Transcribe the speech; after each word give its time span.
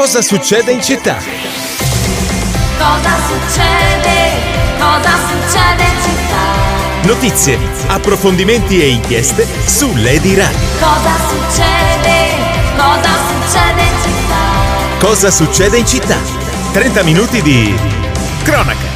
Cosa 0.00 0.22
succede 0.22 0.72
in 0.72 0.80
città? 0.80 1.18
Cosa 2.78 3.16
succede? 3.28 4.32
Cosa 4.78 5.10
succede 5.28 5.82
in 5.82 6.02
città? 6.02 7.02
Notizie, 7.02 7.58
approfondimenti 7.86 8.80
e 8.80 8.88
inchieste 8.92 9.46
su 9.66 9.94
Lady 9.96 10.34
Radio. 10.36 10.58
Cosa 10.78 11.12
succede? 11.28 12.34
Cosa 12.78 13.10
succede 13.28 13.82
in 13.82 13.96
città? 14.02 14.96
Cosa 15.00 15.30
succede 15.30 15.76
in 15.76 15.86
città? 15.86 16.16
30 16.72 17.02
minuti 17.02 17.42
di 17.42 17.78
cronaca. 18.42 18.89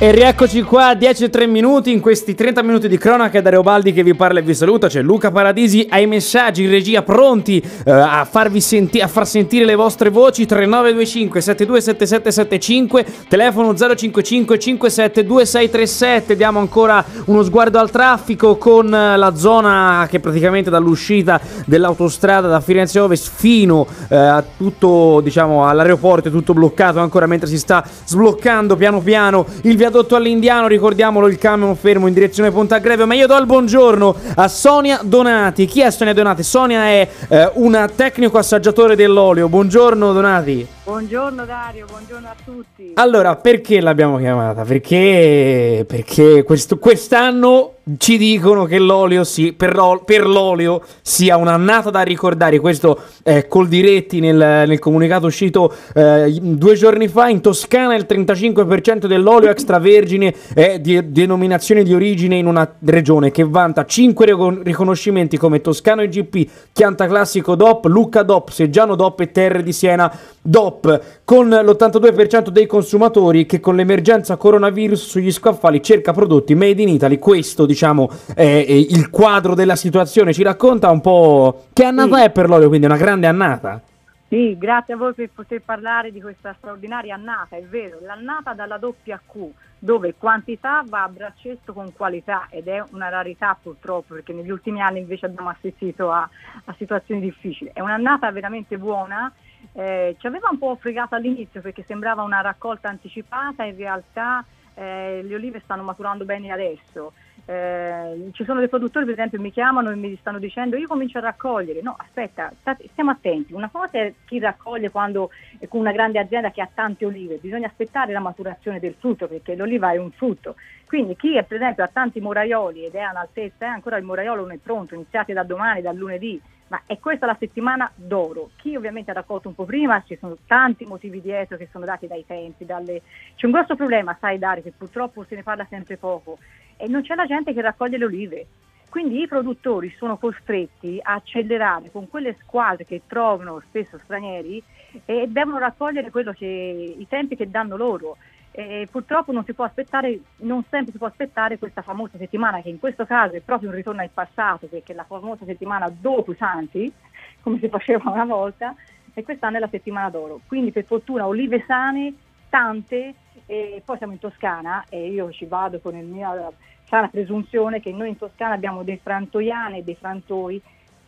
E 0.00 0.12
rieccoci 0.12 0.62
qua, 0.62 0.94
10 0.94 1.24
e 1.24 1.28
3 1.28 1.48
minuti, 1.48 1.90
in 1.90 1.98
questi 1.98 2.36
30 2.36 2.62
minuti 2.62 2.86
di 2.86 2.96
cronaca 2.96 3.40
da 3.40 3.50
Reobaldi 3.50 3.92
che 3.92 4.04
vi 4.04 4.14
parla 4.14 4.38
e 4.38 4.42
vi 4.42 4.54
saluta, 4.54 4.86
c'è 4.86 5.02
Luca 5.02 5.32
Paradisi 5.32 5.88
ai 5.90 6.06
messaggi 6.06 6.62
in 6.62 6.70
regia 6.70 7.02
pronti 7.02 7.60
eh, 7.84 7.90
a, 7.90 8.24
farvi 8.24 8.60
senti- 8.60 9.00
a 9.00 9.08
far 9.08 9.26
sentire 9.26 9.64
le 9.64 9.74
vostre 9.74 10.10
voci 10.10 10.46
3925 10.46 11.40
727775 11.40 13.06
telefono 13.28 13.74
055 13.74 14.56
57 14.56 15.24
2637 15.24 16.36
diamo 16.36 16.60
ancora 16.60 17.04
uno 17.24 17.42
sguardo 17.42 17.80
al 17.80 17.90
traffico 17.90 18.56
con 18.56 18.88
la 18.88 19.32
zona 19.34 20.06
che 20.08 20.20
praticamente 20.20 20.70
dall'uscita 20.70 21.40
dell'autostrada 21.66 22.46
da 22.46 22.60
Firenze 22.60 23.00
Ovest 23.00 23.32
fino 23.34 23.84
eh, 24.08 24.14
a 24.14 24.44
tutto 24.56 25.20
diciamo 25.24 25.66
all'aeroporto 25.66 26.28
è 26.28 26.30
tutto 26.30 26.54
bloccato 26.54 27.00
ancora 27.00 27.26
mentre 27.26 27.48
si 27.48 27.58
sta 27.58 27.84
sbloccando 28.04 28.76
piano 28.76 29.00
piano 29.00 29.44
il 29.62 29.76
viadotto 29.88 30.16
all'Indiano, 30.16 30.68
ricordiamolo 30.68 31.28
il 31.28 31.38
camion 31.38 31.74
fermo 31.74 32.06
in 32.06 32.12
direzione 32.12 32.50
Ponta 32.50 32.78
Greve, 32.78 33.06
ma 33.06 33.14
io 33.14 33.26
do 33.26 33.36
il 33.36 33.46
buongiorno 33.46 34.14
a 34.34 34.46
Sonia 34.46 35.00
Donati. 35.02 35.64
Chi 35.64 35.80
è 35.80 35.90
Sonia 35.90 36.12
Donati? 36.12 36.42
Sonia 36.42 36.84
è 36.84 37.08
eh, 37.28 37.50
una 37.54 37.88
tecnico 37.88 38.36
assaggiatore 38.36 38.96
dell'olio. 38.96 39.48
Buongiorno 39.48 40.12
Donati. 40.12 40.77
Buongiorno 40.88 41.44
Dario, 41.44 41.84
buongiorno 41.84 42.28
a 42.28 42.34
tutti. 42.42 42.92
Allora, 42.94 43.36
perché 43.36 43.78
l'abbiamo 43.78 44.16
chiamata? 44.16 44.64
Perché, 44.64 45.84
perché 45.86 46.42
questo- 46.44 46.78
quest'anno 46.78 47.74
ci 47.96 48.18
dicono 48.18 48.64
che 48.64 48.78
l'olio 48.78 49.24
sì, 49.24 49.54
per, 49.54 50.02
per 50.04 50.26
l'olio 50.26 50.82
sia 51.00 51.36
un'annata 51.36 51.90
da 51.90 52.02
ricordare. 52.02 52.58
Questo 52.58 53.00
è 53.22 53.46
col 53.46 53.68
diretti 53.68 54.20
nel, 54.20 54.36
nel 54.36 54.78
comunicato 54.78 55.26
uscito 55.26 55.72
eh, 55.94 56.38
due 56.40 56.74
giorni 56.74 57.08
fa. 57.08 57.28
In 57.28 57.40
Toscana 57.40 57.94
il 57.94 58.06
35% 58.06 59.06
dell'olio 59.06 59.48
extravergine 59.48 60.34
è 60.52 60.78
di 60.80 61.10
denominazione 61.10 61.82
di 61.82 61.94
origine 61.94 62.36
in 62.36 62.46
una 62.46 62.70
regione 62.80 63.30
che 63.30 63.44
vanta 63.44 63.86
5 63.86 64.60
riconoscimenti 64.62 65.38
come 65.38 65.60
Toscano 65.60 66.02
IGP, 66.02 66.50
Chianta 66.72 67.06
Classico 67.06 67.54
DOP, 67.54 67.86
Lucca 67.86 68.22
DOP, 68.22 68.50
Seggiano 68.50 68.96
DOP 68.96 69.20
e 69.20 69.30
Terre 69.32 69.62
di 69.62 69.72
Siena 69.72 70.12
DOP, 70.42 70.77
con 71.24 71.48
l'82% 71.48 72.48
dei 72.48 72.66
consumatori 72.66 73.46
che 73.46 73.60
con 73.60 73.76
l'emergenza 73.76 74.36
coronavirus 74.36 75.06
sugli 75.08 75.30
scaffali 75.30 75.82
cerca 75.82 76.12
prodotti 76.12 76.54
made 76.54 76.80
in 76.82 76.88
Italy. 76.88 77.18
Questo, 77.18 77.66
diciamo, 77.66 78.10
è, 78.34 78.42
è 78.66 78.72
il 78.72 79.10
quadro 79.10 79.54
della 79.54 79.76
situazione. 79.76 80.32
Ci 80.32 80.42
racconta 80.42 80.90
un 80.90 81.00
po' 81.00 81.66
che 81.72 81.84
annata 81.84 82.16
Sì. 82.18 82.22
è 82.24 82.30
per 82.30 82.48
l'olio, 82.48 82.68
quindi 82.68 82.86
una 82.86 82.96
grande 82.96 83.26
annata. 83.26 83.80
Sì, 84.28 84.58
grazie 84.58 84.92
a 84.92 84.96
voi 84.98 85.14
per 85.14 85.30
poter 85.34 85.62
parlare 85.64 86.12
di 86.12 86.20
questa 86.20 86.54
straordinaria 86.58 87.14
annata, 87.14 87.56
è 87.56 87.62
vero, 87.62 87.96
l'annata 88.02 88.52
dalla 88.52 88.76
doppia 88.76 89.18
Q, 89.26 89.48
dove 89.78 90.16
quantità 90.18 90.84
va 90.86 91.04
a 91.04 91.08
braccetto 91.08 91.72
con 91.72 91.94
qualità 91.94 92.46
ed 92.50 92.68
è 92.68 92.82
una 92.92 93.08
rarità 93.08 93.56
purtroppo, 93.60 94.12
perché 94.12 94.34
negli 94.34 94.50
ultimi 94.50 94.82
anni 94.82 94.98
invece 94.98 95.24
abbiamo 95.24 95.48
assistito 95.48 96.10
a, 96.10 96.28
a 96.66 96.74
situazioni 96.76 97.22
difficili. 97.22 97.70
È 97.72 97.80
un'annata 97.80 98.30
veramente 98.30 98.76
buona, 98.76 99.32
eh, 99.72 100.16
ci 100.18 100.26
aveva 100.26 100.48
un 100.50 100.58
po' 100.58 100.76
fregato 100.76 101.14
all'inizio 101.14 101.60
perché 101.60 101.84
sembrava 101.86 102.22
una 102.22 102.40
raccolta 102.40 102.88
anticipata, 102.88 103.64
in 103.64 103.76
realtà 103.76 104.44
eh, 104.78 105.22
le 105.22 105.34
olive 105.34 105.60
stanno 105.60 105.82
maturando 105.82 106.24
bene 106.24 106.50
adesso. 106.50 107.12
Eh, 107.44 108.30
ci 108.32 108.44
sono 108.44 108.58
dei 108.58 108.68
produttori 108.68 109.06
per 109.06 109.14
esempio 109.14 109.40
mi 109.40 109.50
chiamano 109.50 109.90
e 109.90 109.94
mi 109.94 110.14
stanno 110.20 110.38
dicendo 110.38 110.76
io 110.76 110.86
comincio 110.86 111.18
a 111.18 111.22
raccogliere. 111.22 111.82
No 111.82 111.96
aspetta 111.98 112.52
state- 112.60 112.88
stiamo 112.92 113.10
attenti. 113.10 113.52
Una 113.52 113.70
cosa 113.70 113.98
è 113.98 114.14
chi 114.24 114.38
raccoglie 114.38 114.90
quando 114.90 115.30
con 115.68 115.80
una 115.80 115.92
grande 115.92 116.18
azienda 116.18 116.50
che 116.50 116.60
ha 116.60 116.68
tante 116.72 117.04
olive 117.04 117.36
bisogna 117.36 117.66
aspettare 117.66 118.12
la 118.12 118.20
maturazione 118.20 118.78
del 118.78 118.94
frutto 118.98 119.26
perché 119.26 119.56
l'oliva 119.56 119.92
è 119.92 119.96
un 119.96 120.10
frutto. 120.10 120.54
Quindi 120.86 121.16
chi 121.16 121.36
è, 121.36 121.44
per 121.44 121.56
esempio 121.58 121.84
ha 121.84 121.90
tanti 121.92 122.20
moraioli 122.20 122.84
ed 122.84 122.94
è 122.94 123.00
all'altezza 123.00 123.66
eh, 123.66 123.68
ancora 123.68 123.96
il 123.96 124.04
moraiolo 124.04 124.42
non 124.42 124.52
è 124.52 124.58
pronto 124.58 124.94
iniziate 124.94 125.32
da 125.32 125.42
domani 125.42 125.82
dal 125.82 125.96
lunedì 125.96 126.40
ma 126.68 126.82
è 126.86 126.98
questa 126.98 127.26
la 127.26 127.36
settimana 127.38 127.90
d'oro. 127.94 128.50
Chi 128.56 128.76
ovviamente 128.76 129.10
ha 129.10 129.14
raccolto 129.14 129.48
un 129.48 129.54
po' 129.54 129.64
prima, 129.64 130.02
ci 130.06 130.16
sono 130.18 130.36
tanti 130.46 130.84
motivi 130.84 131.20
dietro 131.20 131.56
che 131.56 131.68
sono 131.70 131.84
dati 131.84 132.06
dai 132.06 132.24
tempi, 132.26 132.64
dalle... 132.64 133.02
c'è 133.34 133.46
un 133.46 133.52
grosso 133.52 133.74
problema, 133.74 134.16
sai 134.20 134.38
Dario, 134.38 134.62
che 134.62 134.72
purtroppo 134.76 135.24
se 135.24 135.34
ne 135.34 135.42
parla 135.42 135.66
sempre 135.68 135.96
poco, 135.96 136.38
e 136.76 136.88
non 136.88 137.02
c'è 137.02 137.14
la 137.14 137.26
gente 137.26 137.52
che 137.52 137.60
raccoglie 137.60 137.98
le 137.98 138.04
olive. 138.04 138.46
Quindi 138.88 139.20
i 139.20 139.28
produttori 139.28 139.94
sono 139.98 140.16
costretti 140.16 140.98
a 141.02 141.14
accelerare 141.14 141.90
con 141.90 142.08
quelle 142.08 142.36
squadre 142.40 142.86
che 142.86 143.02
trovano 143.06 143.60
spesso 143.68 143.98
stranieri 144.02 144.62
e 145.04 145.26
devono 145.28 145.58
raccogliere 145.58 146.10
che, 146.10 146.94
i 146.98 147.06
tempi 147.06 147.36
che 147.36 147.50
danno 147.50 147.76
loro. 147.76 148.16
E 148.58 148.88
purtroppo 148.90 149.30
non 149.30 149.44
si 149.44 149.52
può 149.52 149.64
aspettare, 149.64 150.18
non 150.38 150.64
sempre 150.68 150.90
si 150.90 150.98
può 150.98 151.06
aspettare 151.06 151.58
questa 151.58 151.80
famosa 151.80 152.18
settimana, 152.18 152.60
che 152.60 152.68
in 152.68 152.80
questo 152.80 153.06
caso 153.06 153.36
è 153.36 153.40
proprio 153.40 153.68
un 153.68 153.76
ritorno 153.76 154.00
al 154.00 154.10
passato, 154.12 154.66
perché 154.66 154.94
è 154.94 154.96
la 154.96 155.04
famosa 155.04 155.44
settimana 155.44 155.88
dopo 155.88 156.32
i 156.32 156.36
santi, 156.36 156.92
come 157.40 157.60
si 157.60 157.68
faceva 157.68 158.10
una 158.10 158.24
volta, 158.24 158.74
e 159.14 159.22
quest'anno 159.22 159.58
è 159.58 159.60
la 159.60 159.68
settimana 159.68 160.10
d'oro. 160.10 160.40
Quindi 160.48 160.72
per 160.72 160.86
fortuna 160.86 161.28
olive 161.28 161.62
sane, 161.68 162.12
tante, 162.48 163.14
e 163.46 163.80
poi 163.84 163.96
siamo 163.96 164.14
in 164.14 164.18
Toscana 164.18 164.84
e 164.88 165.06
io 165.06 165.30
ci 165.30 165.46
vado 165.46 165.78
con 165.78 165.94
il 165.94 166.06
mia 166.06 166.50
sana 166.82 167.06
presunzione 167.06 167.80
che 167.80 167.92
noi 167.92 168.08
in 168.08 168.18
Toscana 168.18 168.54
abbiamo 168.54 168.82
dei 168.82 168.98
frantoiane 169.00 169.78
e 169.78 169.84
dei 169.84 169.94
frantoi 169.94 170.60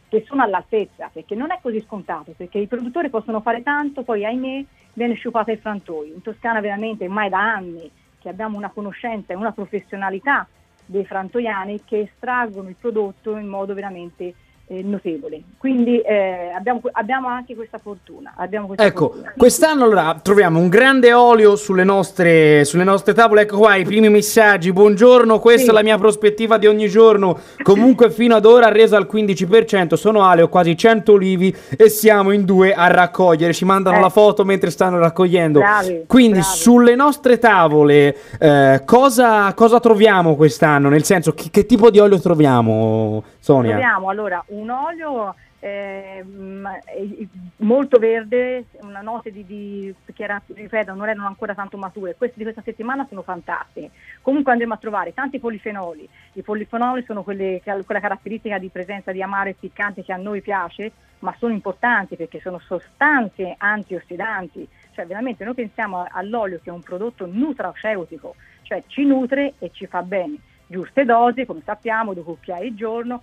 che 0.09 0.23
sono 0.25 0.45
all'altezza, 0.45 1.11
perché 1.13 1.35
non 1.35 1.51
è 1.51 1.59
così 1.61 1.81
scontato, 1.81 2.33
perché 2.37 2.59
i 2.59 2.69
produttori 2.69 3.11
possono 3.11 3.41
fare 3.41 3.65
tanto, 3.65 4.05
poi 4.05 4.25
ahimè 4.25 4.65
viene 4.93 5.15
sciupato 5.15 5.51
il 5.51 5.59
frantoi. 5.59 6.13
In 6.13 6.23
Toscana 6.23 6.61
veramente 6.61 7.05
ormai 7.05 7.29
da 7.29 7.39
anni 7.39 7.91
che 8.19 8.29
abbiamo 8.29 8.57
una 8.57 8.71
conoscenza 8.71 9.33
e 9.33 9.37
una 9.37 9.53
professionalità 9.53 10.47
dei 10.85 11.05
frantoiani 11.05 11.85
che 11.85 12.01
estraggono 12.01 12.69
il 12.69 12.77
prodotto 12.79 13.37
in 13.37 13.47
modo 13.47 13.75
veramente 13.75 14.35
eh, 14.73 14.83
notevole. 14.85 15.43
Quindi 15.59 15.99
eh, 16.01 16.53
abbiamo, 16.57 16.81
abbiamo 16.93 17.27
anche 17.27 17.57
questa 17.57 17.79
fortuna. 17.79 18.35
Abbiamo 18.37 18.67
questa 18.69 18.85
Ecco, 18.85 19.09
fortuna. 19.09 19.33
quest'anno 19.37 19.83
allora 19.85 20.17
troviamo 20.23 20.61
un 20.61 20.69
grande 20.69 21.13
olio 21.13 21.57
sulle 21.57 21.83
nostre, 21.83 22.65
sulle 22.65 22.85
nostre 22.85 23.13
tavole. 23.13 23.43
Ecco 23.43 23.59
qua 23.59 23.75
i 23.75 23.85
primi 23.85 24.09
messaggi. 24.09 24.73
Buongiorno, 24.73 25.41
questa 25.41 25.65
Sì. 25.65 25.71
è 25.71 25.73
la 25.73 25.83
mia 25.83 25.99
prospettiva 25.99 26.57
di 26.57 26.69
ogni 26.69 26.89
giorno. 26.89 27.37
Comunque 27.63 28.11
fino 28.13 28.37
ad 28.37 28.45
ora 28.47 28.69
resa 28.69 28.97
al 28.97 29.09
15%. 29.13 29.95
Sono 29.95 30.23
Ale, 30.23 30.43
ho 30.43 30.49
quasi 30.49 30.77
100 30.77 31.13
olivi 31.13 31.55
e 31.77 31.89
siamo 31.89 32.31
in 32.31 32.45
due 32.45 32.73
a 32.73 32.87
raccogliere. 32.87 33.53
Ci 33.53 33.65
mandano 33.65 33.97
Eh. 33.97 34.01
la 34.01 34.09
foto 34.09 34.45
mentre 34.45 34.71
stanno 34.71 34.99
raccogliendo. 34.99 35.59
Bravi, 35.59 36.05
Quindi 36.07 36.39
bravi. 36.39 36.45
sulle 36.47 36.95
nostre 36.95 37.39
tavole 37.39 38.17
eh, 38.39 38.83
cosa, 38.85 39.53
cosa 39.55 39.81
troviamo 39.81 40.37
quest'anno? 40.37 40.89
Nel 40.89 41.03
senso, 41.03 41.33
che, 41.33 41.49
che 41.51 41.67
tipo 41.67 41.91
di 41.91 41.99
olio 41.99 42.21
troviamo, 42.21 43.23
Sonia? 43.41 43.71
Troviamo 43.71 44.09
allora 44.09 44.43
un 44.49 44.71
olio 44.71 45.35
ehm, 45.61 46.69
eh, 46.87 47.29
molto 47.57 47.99
verde, 47.99 48.67
una 48.83 49.01
noce 49.01 49.33
di, 49.33 49.45
di 49.47 49.95
che 50.13 50.25
era, 50.25 50.41
ripeto, 50.47 50.95
non 50.95 51.09
erano 51.09 51.27
ancora 51.27 51.55
tanto 51.55 51.77
mature. 51.77 52.17
Queste 52.17 52.37
di 52.37 52.43
questa 52.43 52.63
settimana 52.63 53.07
sono 53.09 53.23
fantastiche. 53.23 53.91
Comunque 54.23 54.53
andremo 54.53 54.75
a 54.75 54.79
trovare 54.79 55.15
tanti 55.15 55.39
polifenoli. 55.39 56.09
I 56.35 56.43
polifenoli 56.43 57.03
sono 57.05 57.23
quelle, 57.23 57.61
quella 57.63 58.01
caratteristica 58.01 58.59
di 58.59 58.69
presenza 58.69 59.13
di 59.13 59.23
amaro 59.23 59.49
e 59.49 59.57
piccante 59.59 60.03
che 60.03 60.13
a 60.13 60.17
noi 60.17 60.43
piace, 60.43 60.93
ma 61.21 61.35
sono 61.39 61.53
importanti 61.53 62.17
perché 62.17 62.41
sono 62.41 62.59
sostanze 62.59 63.55
antiossidanti. 63.57 64.69
Cioè 64.93 65.07
veramente 65.07 65.45
noi 65.45 65.55
pensiamo 65.55 66.07
all'olio 66.11 66.61
che 66.63 66.71
è 66.71 66.73
un 66.73 66.83
prodotto 66.83 67.27
nutraceutico, 67.27 68.35
cioè 68.63 68.83
ci 68.87 69.05
nutre 69.05 69.55
e 69.59 69.71
ci 69.73 69.87
fa 69.87 70.03
bene. 70.03 70.37
Giuste 70.67 71.05
dosi, 71.05 71.47
come 71.47 71.63
sappiamo, 71.65 72.15
due 72.15 72.23
cucchiai 72.23 72.69
al 72.69 72.75
giorno, 72.75 73.23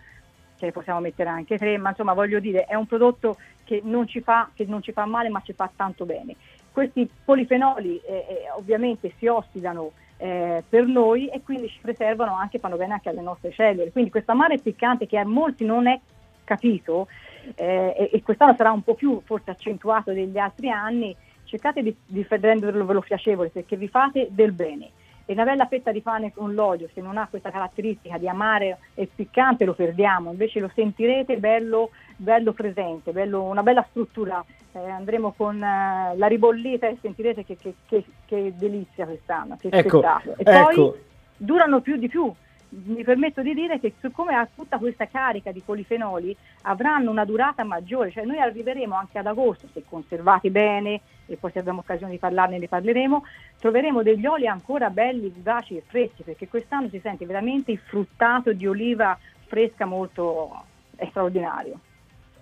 che 0.58 0.66
ne 0.66 0.72
possiamo 0.72 1.00
mettere 1.00 1.30
anche 1.30 1.58
tre, 1.58 1.78
ma 1.78 1.90
insomma 1.90 2.14
voglio 2.14 2.40
dire 2.40 2.66
è 2.66 2.76
un 2.76 2.86
prodotto 2.86 3.38
che 3.64 3.82
non 3.84 4.08
ci 4.08 4.22
fa, 4.22 4.50
non 4.66 4.82
ci 4.82 4.92
fa 4.92 5.06
male 5.06 5.30
ma 5.30 5.42
ci 5.42 5.54
fa 5.54 5.70
tanto 5.74 6.06
bene. 6.06 6.36
Questi 6.72 7.10
polifenoli 7.24 8.00
eh, 8.06 8.14
eh, 8.14 8.52
ovviamente 8.56 9.14
si 9.18 9.28
ossidano 9.28 9.92
eh, 10.18 10.64
per 10.68 10.86
noi 10.86 11.28
e 11.28 11.42
quindi 11.44 11.70
ci 11.70 11.80
preservano 11.82 12.36
anche, 12.36 12.60
fanno 12.60 12.78
bene 12.78 12.94
anche 12.94 13.10
alle 13.10 13.22
nostre 13.22 13.52
cellule. 13.52 13.92
Quindi 13.92 14.10
questo 14.10 14.32
amaro 14.32 14.58
piccante 14.58 15.08
che 15.08 15.18
a 15.18 15.26
molti 15.26 15.66
non 15.66 15.88
è 15.88 16.00
capito 16.44 17.08
eh, 17.56 18.10
e, 18.12 18.22
quest'anno 18.22 18.56
sarà 18.56 18.72
un 18.72 18.84
po' 18.84 18.96
più 18.96 19.22
forse 19.24 19.52
accentuato 19.52 20.12
degli 20.12 20.38
altri 20.38 20.70
anni, 20.70 21.16
cercate 21.44 21.82
di, 21.82 21.96
di 22.06 22.26
renderlo 22.30 23.00
piacevole 23.02 23.50
perché 23.50 23.76
vi 23.76 23.88
fate 23.88 24.28
del 24.32 24.52
bene. 24.52 24.90
E 25.30 25.34
una 25.34 25.44
bella 25.44 25.68
fetta 25.68 25.92
di 25.92 26.00
pane 26.00 26.32
con 26.34 26.54
l'olio, 26.54 26.88
se 26.94 27.02
non 27.02 27.18
ha 27.18 27.28
questa 27.30 27.52
caratteristica 27.52 28.18
di 28.18 28.30
amare 28.30 28.78
e 28.94 29.10
piccante 29.14 29.66
lo 29.66 29.74
perdiamo, 29.74 30.32
invece 30.32 30.62
lo 30.62 30.72
sentirete 30.74 31.36
bello, 31.36 31.90
bello 32.16 32.54
presente, 32.54 33.12
bello, 33.12 33.44
una 33.44 33.62
bella 33.62 33.86
struttura. 33.90 34.44
Eh, 34.72 34.90
andremo 34.90 35.34
con 35.36 35.62
eh, 35.62 36.14
la 36.16 36.28
ribollita 36.28 36.88
e 36.88 36.98
sentirete 37.02 37.44
che, 37.44 37.58
che, 37.58 37.74
che, 37.88 38.06
che 38.26 38.54
delizia 38.56 39.06
quest'anno, 39.06 39.58
che 39.60 39.68
Ecco, 39.70 40.00
spettacolo. 40.00 40.36
E 40.38 40.44
ecco. 40.46 40.64
poi 40.64 40.94
durano 41.36 41.82
più 41.82 41.98
di 41.98 42.08
più. 42.08 42.34
Mi 42.70 43.04
permetto 43.04 43.42
di 43.42 43.54
dire 43.54 43.80
che 43.80 43.94
siccome 44.02 44.36
ha 44.36 44.48
tutta 44.54 44.78
questa 44.78 45.08
carica 45.08 45.52
di 45.54 45.62
polifenoli 45.62 46.36
avranno 46.64 47.10
una 47.12 47.24
durata 47.24 47.64
maggiore, 47.64 48.12
cioè 48.12 48.26
noi 48.26 48.40
arriveremo 48.40 48.94
anche 48.94 49.18
ad 49.18 49.26
agosto, 49.26 49.70
se 49.72 49.84
conservati 49.88 50.50
bene, 50.50 51.00
e 51.28 51.38
poi 51.38 51.52
se 51.52 51.60
abbiamo 51.60 51.80
occasione 51.80 52.12
di 52.12 52.18
parlarne 52.18 52.58
ne 52.58 52.68
parleremo, 52.68 53.24
troveremo 53.60 54.04
degli 54.04 54.26
oli 54.26 54.48
ancora 54.48 54.90
belli, 54.90 55.30
vivaci 55.30 55.78
e 55.78 55.84
freschi, 55.88 56.24
perché 56.24 56.50
quest'anno 56.50 56.90
si 56.90 57.00
sente 57.00 57.26
veramente 57.26 57.72
il 57.72 57.80
fruttato 57.80 58.52
di 58.52 58.68
oliva 58.68 59.18
fresca 59.46 59.86
molto 59.86 60.66
straordinario. 61.10 61.80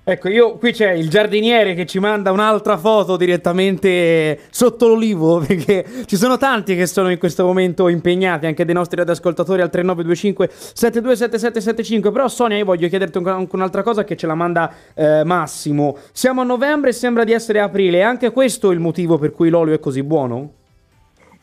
Ecco, 0.08 0.30
io 0.30 0.58
qui 0.58 0.72
c'è 0.72 0.92
il 0.92 1.10
giardiniere 1.10 1.74
che 1.74 1.88
ci 1.88 1.98
manda 1.98 2.32
un'altra 2.32 2.78
foto 2.78 3.18
direttamente 3.18 4.40
sotto 4.52 4.88
l'olivo, 4.88 5.40
perché 5.48 5.84
ci 6.06 6.16
sono 6.16 6.38
tanti 6.38 6.76
che 6.76 6.86
sono 6.86 7.10
in 7.10 7.18
questo 7.18 7.44
momento 7.44 7.88
impegnati, 7.88 8.46
anche 8.46 8.66
dei 8.66 8.76
nostri 8.76 8.98
radioascoltatori 8.98 9.64
al 9.64 9.72
3925 9.72 10.50
727775. 10.74 12.12
Però 12.12 12.28
Sonia, 12.28 12.56
io 12.56 12.66
voglio 12.66 12.88
chiederti 12.88 13.18
anche 13.18 13.56
un'altra 13.56 13.82
cosa 13.82 14.04
che 14.04 14.16
ce 14.16 14.28
la 14.28 14.36
manda 14.36 14.72
eh, 14.94 15.24
Massimo. 15.24 15.98
Siamo 16.12 16.42
a 16.42 16.44
novembre 16.44 16.92
e 16.92 16.94
sembra 16.94 17.24
di 17.24 17.32
essere 17.32 17.60
aprile, 17.60 17.98
è 17.98 18.04
anche 18.04 18.30
questo 18.30 18.70
il 18.70 18.80
motivo 18.80 19.18
per 19.18 19.32
cui 19.32 19.50
l'olio 19.50 19.74
è 19.74 19.80
così 19.80 20.04
buono? 20.04 20.65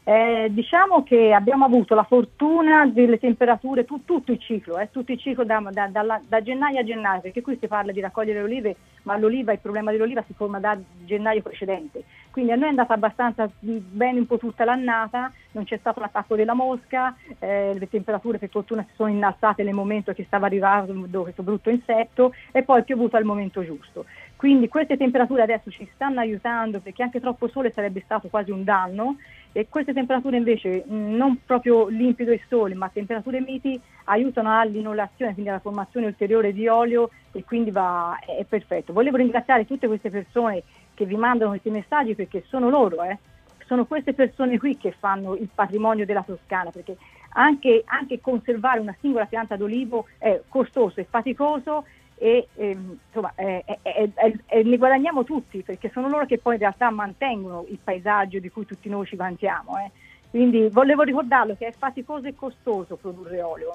Eh, 0.05 0.49
diciamo 0.51 1.05
che 1.05 1.33
abbiamo 1.33 1.65
avuto 1.65 1.95
la 1.95 2.03
fortuna 2.03 2.87
delle 2.87 3.19
temperature, 3.21 3.85
tu- 3.85 4.05
tutto 4.05 4.33
il 4.33 4.41
ciclo, 4.41 4.77
eh, 4.79 4.91
tutto 4.91 5.13
il 5.13 5.19
ciclo 5.21 5.45
da, 5.45 5.63
da- 5.71 5.87
dalla- 5.87 6.21
da 6.27 6.43
gennaio 6.43 6.81
a 6.81 6.85
gennaio, 6.85 7.21
perché 7.21 7.41
qui 7.41 7.57
si 7.61 7.69
parla 7.69 7.93
di 7.93 8.01
raccogliere 8.01 8.41
le 8.41 8.45
olive, 8.45 8.77
ma 9.05 9.17
l'oliva, 9.17 9.53
il 9.53 9.61
problema 9.61 9.93
dell'oliva 9.93 10.25
si 10.27 10.35
forma 10.35 10.59
da 10.59 10.77
gennaio 11.05 11.41
precedente. 11.43 12.03
Quindi 12.33 12.51
a 12.51 12.57
noi 12.57 12.65
è 12.65 12.69
andata 12.71 12.95
abbastanza 12.95 13.49
bene 13.61 14.19
un 14.19 14.27
po' 14.27 14.39
tutta 14.39 14.65
l'annata, 14.65 15.31
non 15.53 15.65
c'è 15.65 15.77
stato 15.77 16.01
l'attacco 16.01 16.35
della 16.35 16.55
mosca, 16.55 17.15
eh, 17.39 17.75
le 17.79 17.89
temperature 17.89 18.39
per 18.39 18.49
fortuna 18.49 18.85
si 18.89 18.95
sono 18.97 19.11
innalzate 19.11 19.63
nel 19.63 19.75
momento 19.75 20.13
che 20.15 20.25
stava 20.25 20.47
arrivando 20.47 21.23
questo 21.23 21.45
brutto 21.45 21.71
insetto 21.71 22.33
e 22.51 22.65
poi 22.65 22.81
è 22.81 22.85
piovuto 22.85 23.17
al 23.17 23.25
momento 23.25 23.65
giusto. 23.65 24.07
Quindi 24.35 24.67
queste 24.67 24.97
temperature 24.97 25.43
adesso 25.43 25.71
ci 25.71 25.89
stanno 25.95 26.19
aiutando 26.19 26.81
perché 26.81 27.05
anche 27.05 27.21
troppo 27.21 27.47
sole 27.49 27.71
sarebbe 27.71 28.01
stato 28.01 28.29
quasi 28.29 28.51
un 28.51 28.65
danno 28.65 29.17
e 29.53 29.69
queste 29.69 29.93
temperature 29.93 30.37
invece 30.37 30.85
mh, 30.87 31.17
non 31.17 31.39
proprio 31.45 31.89
limpido 31.89 32.31
e 32.31 32.41
sole 32.49 32.75
ma 32.75 32.89
temperature 32.89 33.41
miti 33.41 33.81
aiutano 34.05 34.59
all'inolazione, 34.59 35.33
quindi 35.33 35.51
alla 35.51 35.61
formazione 35.61 36.07
ulteriore 36.07 36.53
di 36.53 36.67
olio 36.69 37.11
e 37.33 37.45
quindi 37.45 37.71
va, 37.71 38.19
è, 38.25 38.39
è 38.39 38.45
perfetto. 38.45 38.93
Volevo 38.93 39.17
ringraziare 39.19 39.67
tutte 39.67 39.87
queste 39.87 40.11
persone 40.11 40.63
che 40.95 41.05
vi 41.05 41.17
mandano 41.17 41.51
questi 41.51 41.71
messaggi 41.71 42.15
perché 42.15 42.45
sono 42.47 42.69
loro, 42.69 43.03
eh, 43.03 43.19
sono 43.67 43.85
queste 43.85 44.15
persone 44.15 44.59
qui 44.59 44.77
che 44.77 44.93
fanno 44.93 45.35
il 45.35 45.49
patrimonio 45.55 46.05
della 46.05 46.23
Toscana 46.23 46.71
perché 46.71 46.97
anche, 47.35 47.83
anche 47.87 48.21
conservare 48.21 48.81
una 48.81 48.95
singola 49.01 49.25
pianta 49.27 49.57
d'olivo 49.57 50.07
è 50.19 50.41
costoso 50.49 51.01
e 51.01 51.07
faticoso 51.09 51.85
e 52.23 52.47
ehm, 52.55 52.99
insomma 53.09 53.33
è- 53.35 53.65
è- 53.67 53.79
è- 53.83 54.09
è- 54.15 54.33
è- 54.47 54.63
ne 54.63 54.77
guadagniamo 54.77 55.25
tutti 55.25 55.63
perché 55.63 55.91
sono 55.93 56.09
loro 56.09 56.25
che 56.25 56.39
poi 56.39 56.55
in 56.55 56.61
realtà 56.61 56.89
mantengono 56.91 57.65
il 57.69 57.81
paesaggio 57.83 58.39
di 58.39 58.49
cui 58.49 58.65
tutti 58.65 58.89
noi 58.89 59.07
ci 59.07 59.17
vantiamo. 59.17 59.77
eh. 59.79 59.91
Quindi 60.31 60.69
volevo 60.69 61.03
ricordarlo 61.03 61.57
che 61.57 61.67
è 61.67 61.73
faticoso 61.73 62.29
e 62.29 62.37
costoso 62.37 62.95
produrre 62.95 63.43
olio. 63.43 63.75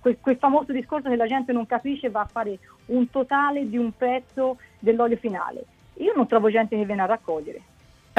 Quel, 0.00 0.18
quel 0.20 0.36
famoso 0.38 0.72
discorso 0.72 1.08
che 1.08 1.14
la 1.14 1.28
gente 1.28 1.52
non 1.52 1.66
capisce 1.66 2.10
va 2.10 2.22
a 2.22 2.28
fare 2.30 2.58
un 2.86 3.08
totale 3.10 3.68
di 3.68 3.78
un 3.78 3.92
prezzo 3.96 4.58
dell'olio 4.80 5.16
finale. 5.16 5.64
Io 5.98 6.12
non 6.16 6.26
trovo 6.26 6.50
gente 6.50 6.76
che 6.76 6.84
viene 6.84 7.02
a 7.02 7.06
raccogliere. 7.06 7.62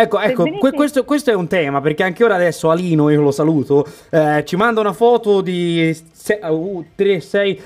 Ecco, 0.01 0.19
ecco, 0.19 0.43
venite- 0.43 0.61
que- 0.61 0.71
questo, 0.71 1.03
questo 1.03 1.31
è 1.31 1.33
un 1.33 1.47
tema, 1.47 1.81
perché 1.81 2.03
anche 2.03 2.23
ora 2.23 2.35
adesso 2.35 2.69
Alino, 2.69 3.09
io 3.09 3.21
lo 3.21 3.31
saluto, 3.31 3.85
eh, 4.09 4.43
ci 4.45 4.55
manda 4.55 4.79
una 4.81 4.93
foto 4.93 5.41
di 5.41 5.95
3, 6.95 7.19
6, 7.19 7.61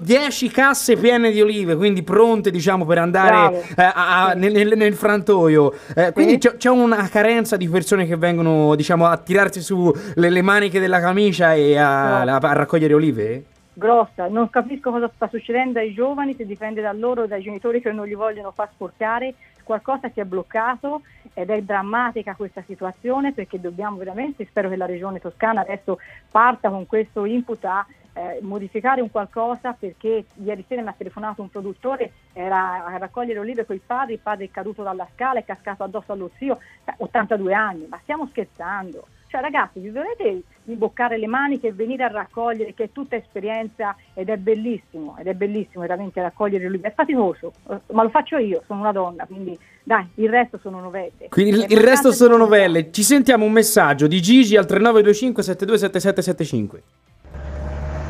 10 0.00 0.48
casse 0.50 0.96
piene 0.96 1.30
di 1.30 1.40
olive, 1.40 1.76
quindi 1.76 2.02
pronte 2.02 2.50
diciamo 2.50 2.84
per 2.84 2.98
andare 2.98 3.60
eh, 3.76 3.82
a- 3.82 4.26
a- 4.28 4.32
nel, 4.34 4.72
nel- 4.76 4.94
frantoio. 4.94 5.72
Eh, 5.94 6.12
quindi 6.12 6.38
c'è, 6.38 6.56
c'è 6.56 6.70
una 6.70 7.08
carenza 7.08 7.56
di 7.56 7.68
persone 7.68 8.06
che 8.06 8.16
vengono 8.16 8.74
diciamo 8.74 9.06
a 9.06 9.16
tirarsi 9.16 9.60
su 9.60 9.92
le, 10.14 10.30
le 10.30 10.42
maniche 10.42 10.78
della 10.80 11.00
camicia 11.00 11.54
e 11.54 11.76
a, 11.76 12.20
a 12.22 12.52
raccogliere 12.52 12.94
olive? 12.94 13.44
grossa. 13.76 14.28
Non 14.28 14.50
capisco 14.50 14.92
cosa 14.92 15.10
sta 15.12 15.28
succedendo 15.28 15.80
ai 15.80 15.92
giovani, 15.92 16.36
se 16.36 16.46
dipende 16.46 16.80
da 16.80 16.92
loro, 16.92 17.26
dai 17.26 17.42
genitori 17.42 17.80
che 17.80 17.90
non 17.90 18.06
li 18.06 18.14
vogliono 18.14 18.52
far 18.54 18.68
sporcare. 18.72 19.34
Qualcosa 19.64 20.10
si 20.10 20.20
è 20.20 20.24
bloccato 20.24 21.02
ed 21.32 21.50
è 21.50 21.60
drammatica 21.62 22.36
questa 22.36 22.62
situazione 22.66 23.32
perché 23.32 23.60
dobbiamo 23.60 23.96
veramente, 23.96 24.46
spero 24.46 24.68
che 24.68 24.76
la 24.76 24.86
regione 24.86 25.20
toscana 25.20 25.62
adesso 25.62 25.98
parta 26.30 26.68
con 26.68 26.86
questo 26.86 27.24
input 27.24 27.64
a 27.64 27.84
eh, 28.14 28.38
modificare 28.42 29.00
un 29.00 29.10
qualcosa 29.10 29.72
perché 29.72 30.26
ieri 30.34 30.64
sera 30.68 30.82
mi 30.82 30.88
ha 30.88 30.94
telefonato 30.96 31.42
un 31.42 31.50
produttore, 31.50 32.12
era 32.32 32.84
a 32.84 32.96
raccogliere 32.96 33.40
olive 33.40 33.66
con 33.66 33.74
il 33.74 33.82
padre, 33.84 34.14
il 34.14 34.20
padre 34.20 34.44
è 34.44 34.50
caduto 34.50 34.82
dalla 34.82 35.08
scala, 35.14 35.40
è 35.40 35.44
cascato 35.44 35.82
addosso 35.82 36.12
allo 36.12 36.30
zio, 36.36 36.60
eh, 36.84 36.94
82 36.98 37.54
anni, 37.54 37.86
ma 37.88 37.98
stiamo 38.02 38.26
scherzando. 38.28 39.06
Cioè 39.34 39.42
ragazzi, 39.42 39.80
vi 39.80 39.90
dovete 39.90 40.42
imboccare 40.66 41.18
le 41.18 41.26
maniche 41.26 41.66
e 41.66 41.72
venire 41.72 42.04
a 42.04 42.08
raccogliere, 42.08 42.72
che 42.72 42.84
è 42.84 42.88
tutta 42.92 43.16
esperienza 43.16 43.96
ed 44.14 44.28
è 44.28 44.36
bellissimo, 44.36 45.16
ed 45.18 45.26
è 45.26 45.34
bellissimo 45.34 45.80
veramente 45.82 46.22
raccogliere 46.22 46.66
olive. 46.66 46.86
È 46.86 46.92
faticoso, 46.94 47.52
ma 47.90 48.04
lo 48.04 48.10
faccio 48.10 48.36
io, 48.36 48.62
sono 48.64 48.78
una 48.78 48.92
donna, 48.92 49.26
quindi 49.26 49.58
dai, 49.82 50.06
il 50.14 50.28
resto 50.28 50.60
sono 50.62 50.78
novelle. 50.78 51.26
Quindi 51.30 51.50
il, 51.50 51.66
il 51.68 51.80
resto 51.80 52.12
sono 52.12 52.36
novelle. 52.36 52.92
Ci 52.92 53.02
sentiamo 53.02 53.44
un 53.44 53.50
messaggio 53.50 54.06
di 54.06 54.22
Gigi 54.22 54.56
al 54.56 54.66
3925 54.66 55.42
727775. 55.42 56.82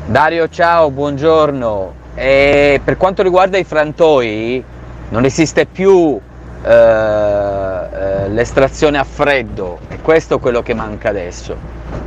Dario, 0.05 0.47
ciao, 0.47 0.91
buongiorno. 0.91 1.93
E 2.13 2.79
per 2.83 2.97
quanto 2.97 3.23
riguarda 3.23 3.57
i 3.57 3.63
frantoi, 3.63 4.63
non 5.09 5.25
esiste 5.25 5.65
più 5.65 6.19
eh, 6.65 8.23
eh, 8.25 8.29
l'estrazione 8.29 8.97
a 8.97 9.03
freddo, 9.03 9.79
e 9.87 10.01
questo 10.01 10.37
è 10.37 10.39
quello 10.39 10.63
che 10.63 10.73
manca 10.73 11.09
adesso. 11.09 11.55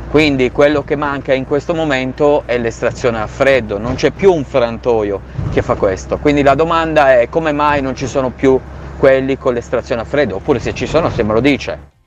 Quindi 0.09 0.51
quello 0.51 0.83
che 0.83 0.95
manca 0.95 1.33
in 1.33 1.45
questo 1.45 1.73
momento 1.73 2.43
è 2.45 2.57
l'estrazione 2.57 3.21
a 3.21 3.27
freddo, 3.27 3.77
non 3.77 3.95
c'è 3.95 4.11
più 4.11 4.33
un 4.33 4.43
frantoio 4.43 5.21
che 5.51 5.61
fa 5.61 5.75
questo. 5.75 6.17
Quindi 6.17 6.41
la 6.41 6.55
domanda 6.55 7.19
è 7.19 7.29
come 7.29 7.51
mai 7.51 7.81
non 7.81 7.95
ci 7.95 8.07
sono 8.07 8.31
più 8.31 8.59
quelli 8.97 9.37
con 9.37 9.53
l'estrazione 9.53 10.01
a 10.01 10.05
freddo, 10.05 10.35
oppure 10.35 10.59
se 10.59 10.73
ci 10.73 10.87
sono 10.87 11.09
se 11.09 11.23
me 11.23 11.33
lo 11.33 11.39
dice. 11.39 11.98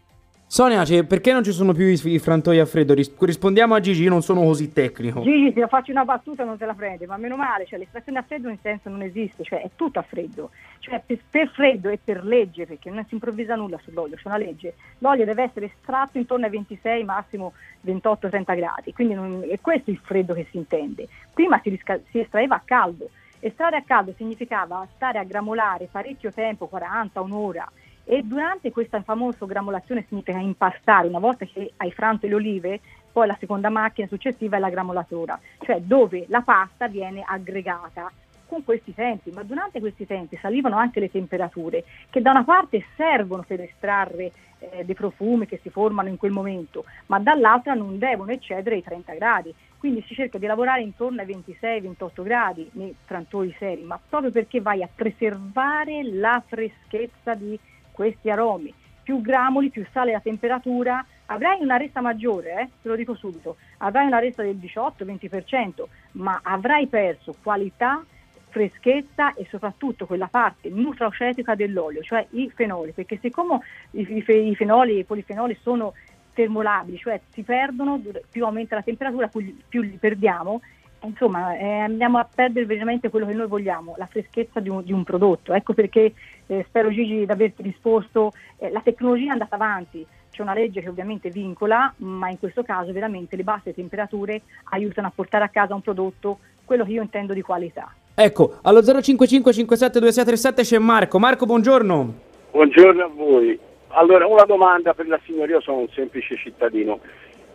Sonia, 0.54 0.85
cioè, 0.85 1.04
perché 1.04 1.32
non 1.32 1.42
ci 1.42 1.50
sono 1.50 1.73
più 1.73 1.87
i, 1.87 2.18
frantoi 2.18 2.59
a 2.59 2.66
freddo? 2.66 2.92
Ris- 2.92 3.11
rispondiamo 3.18 3.75
a 3.75 3.80
Gigi, 3.80 4.02
io 4.02 4.11
non 4.11 4.21
sono 4.21 4.42
così 4.42 4.71
tecnico. 4.71 5.23
Gigi, 5.23 5.50
se 5.54 5.66
faccio 5.66 5.92
una 5.92 6.04
battuta 6.04 6.44
non 6.44 6.59
te 6.59 6.66
la 6.66 6.75
prende, 6.75 7.06
ma 7.06 7.16
meno 7.16 7.37
male, 7.37 7.64
cioè 7.64 7.78
l'estrazione 7.78 8.18
a 8.18 8.23
freddo 8.23 8.50
in 8.50 8.59
senso 8.61 8.90
non 8.90 9.00
esiste, 9.00 9.44
cioè 9.44 9.62
è 9.62 9.71
tutto 9.76 9.99
a 9.99 10.02
freddo. 10.02 10.50
Cioè 10.80 11.00
per, 11.06 11.21
per 11.30 11.49
freddo 11.49 11.88
e 11.88 11.99
per 12.04 12.23
legge, 12.23 12.66
perché 12.66 12.90
non 12.90 13.02
si 13.09 13.14
improvvisa 13.14 13.54
nulla 13.54 13.80
sull'olio, 13.82 14.16
c'è 14.16 14.26
una 14.28 14.37
legge. 14.37 14.75
L'olio 14.99 15.25
deve 15.25 15.44
essere 15.44 15.73
estratto 15.75 16.18
intorno 16.18 16.44
ai 16.44 16.50
26, 16.50 17.02
massimo 17.02 17.54
28-30 17.87 18.54
gradi, 18.54 18.92
quindi 18.92 19.14
non- 19.14 19.47
è 19.49 19.59
questo 19.59 19.88
il 19.88 20.00
freddo 20.04 20.35
che 20.35 20.47
si 20.50 20.59
intende. 20.59 21.09
Prima 21.32 21.59
si, 21.62 21.71
risca- 21.71 21.99
si 22.11 22.18
estraeva 22.18 22.56
a 22.56 22.62
caldo. 22.62 23.09
Estrarre 23.40 23.76
a 23.78 23.82
caldo 23.87 24.12
significava 24.18 24.87
stare 24.97 25.18
a 25.18 25.25
gramolare 25.25 25.88
parecchio 25.90 26.30
tempo, 26.30 26.66
40, 26.66 27.23
un'ora, 27.23 27.66
e 28.04 28.23
durante 28.23 28.71
questa 28.71 29.00
famosa 29.02 29.47
gramolazione 29.47 30.04
significa 30.09 30.38
impastare, 30.38 31.09
una 31.09 31.18
volta 31.18 31.44
che 31.44 31.73
hai 31.76 31.92
franto 31.92 32.26
le 32.26 32.35
olive, 32.35 32.80
poi 33.12 33.26
la 33.26 33.37
seconda 33.38 33.68
macchina 33.68 34.09
successiva 34.09 34.56
è 34.56 34.61
la 34.61 34.71
gramolatura, 34.71 35.38
cioè 35.61 35.80
dove 35.80 36.25
la 36.28 36.40
pasta 36.40 36.88
viene 36.88 37.23
aggregata 37.25 38.11
con 38.47 38.64
questi 38.64 38.92
tempi, 38.92 39.30
ma 39.30 39.42
durante 39.42 39.80
questi 39.80 40.06
tempi 40.06 40.37
salivano 40.37 40.76
anche 40.76 41.00
le 41.00 41.11
temperature 41.11 41.85
che 42.11 42.21
da 42.21 42.32
una 42.32 42.44
parte 42.44 42.85
servono 42.97 43.44
per 43.47 43.62
estrarre 43.62 44.30
eh, 44.59 44.85
dei 44.85 44.94
profumi 44.94 45.47
che 45.47 45.59
si 45.62 45.71
formano 45.71 46.09
in 46.09 46.18
quel 46.18 46.32
momento, 46.32 46.85
ma 47.06 47.18
dall'altra 47.18 47.73
non 47.73 47.99
devono 47.99 48.30
eccedere 48.30 48.76
i 48.76 48.82
30 48.82 49.14
gradi. 49.14 49.54
Quindi 49.78 50.04
si 50.06 50.14
cerca 50.14 50.38
di 50.38 50.47
lavorare 50.47 50.82
intorno 50.82 51.23
ai 51.23 51.26
26-28 51.26 52.23
gradi 52.23 52.71
nei 52.75 52.94
frantoi 53.04 53.54
seri, 53.59 53.82
ma 53.82 53.99
proprio 54.06 54.30
perché 54.30 54.61
vai 54.61 54.82
a 54.82 54.88
preservare 54.94 56.04
la 56.04 56.40
freschezza 56.47 57.35
di 57.35 57.59
questi 57.92 58.30
aromi. 58.30 58.72
Più 59.02 59.20
gramoli, 59.20 59.70
più 59.70 59.84
sale 59.92 60.12
la 60.12 60.20
temperatura, 60.20 61.04
avrai 61.26 61.61
una 61.61 61.76
resa 61.76 62.00
maggiore, 62.00 62.61
eh, 62.61 62.68
te 62.82 62.88
lo 62.88 62.96
dico 62.96 63.14
subito, 63.14 63.56
avrai 63.78 64.06
una 64.06 64.18
resa 64.18 64.42
del 64.42 64.56
18-20%, 64.56 65.88
ma 66.12 66.40
avrai 66.42 66.87
perso 66.87 67.34
qualità, 67.42 68.04
freschezza 68.52 69.32
e 69.34 69.46
soprattutto 69.49 70.06
quella 70.06 70.28
parte 70.28 70.68
nutracetica 70.68 71.54
dell'olio, 71.54 72.02
cioè 72.02 72.25
i 72.30 72.50
fenoli, 72.54 72.92
perché 72.92 73.18
siccome 73.20 73.61
i, 73.92 74.06
i 74.08 74.22
fe- 74.22 74.34
i 74.34 74.54
fenoli 74.54 74.96
e 74.96 74.99
i 74.99 75.04
polifenoli 75.04 75.56
sono 75.62 75.94
termolabili, 76.34 76.99
cioè 76.99 77.20
si 77.32 77.42
perdono, 77.42 78.00
più 78.30 78.44
aumenta 78.44 78.76
la 78.76 78.82
temperatura, 78.82 79.28
più, 79.28 79.80
li 79.82 79.96
perdiamo. 79.99 80.61
Insomma, 81.04 81.56
eh, 81.56 81.78
andiamo 81.80 82.18
a 82.18 82.28
perdere 82.32 82.64
veramente 82.64 83.08
quello 83.08 83.26
che 83.26 83.34
noi 83.34 83.49
vogliamo, 83.49 83.94
la 83.99 84.06
freschezza 84.06 84.61
di 84.61 84.68
un, 84.68 84.84
di 84.84 84.92
un 84.92 85.02
prodotto. 85.02 85.52
Ecco 85.52 85.75
perché 85.75 86.12
eh, 86.52 86.64
spero 86.68 86.90
Gigi 86.90 87.25
di 87.25 87.32
averti 87.32 87.62
risposto. 87.62 88.32
Eh, 88.59 88.71
la 88.71 88.80
tecnologia 88.80 89.28
è 89.28 89.32
andata 89.32 89.54
avanti, 89.54 90.04
c'è 90.30 90.42
una 90.42 90.52
legge 90.52 90.82
che 90.82 90.88
ovviamente 90.88 91.30
vincola, 91.30 91.92
ma 91.99 92.28
in 92.28 92.38
questo 92.38 92.62
caso 92.62 92.92
veramente 92.92 93.37
le 93.37 93.42
basse 93.42 93.73
temperature 93.73 94.42
aiutano 94.71 95.06
a 95.06 95.12
portare 95.14 95.44
a 95.44 95.49
casa 95.49 95.75
un 95.75 95.80
prodotto, 95.80 96.38
quello 96.64 96.85
che 96.85 96.92
io 96.92 97.02
intendo 97.02 97.32
di 97.32 97.40
qualità. 97.40 97.92
Ecco, 98.14 98.59
allo 98.62 98.80
055572637 98.80 100.62
c'è 100.62 100.78
Marco. 100.78 101.18
Marco, 101.18 101.47
buongiorno. 101.47 102.14
Buongiorno 102.50 103.02
a 103.02 103.09
voi. 103.09 103.59
Allora, 103.94 104.26
una 104.26 104.44
domanda 104.44 104.92
per 104.92 105.06
la 105.06 105.18
signoria, 105.25 105.56
io 105.56 105.61
sono 105.62 105.78
un 105.78 105.88
semplice 105.88 106.37
cittadino. 106.37 107.00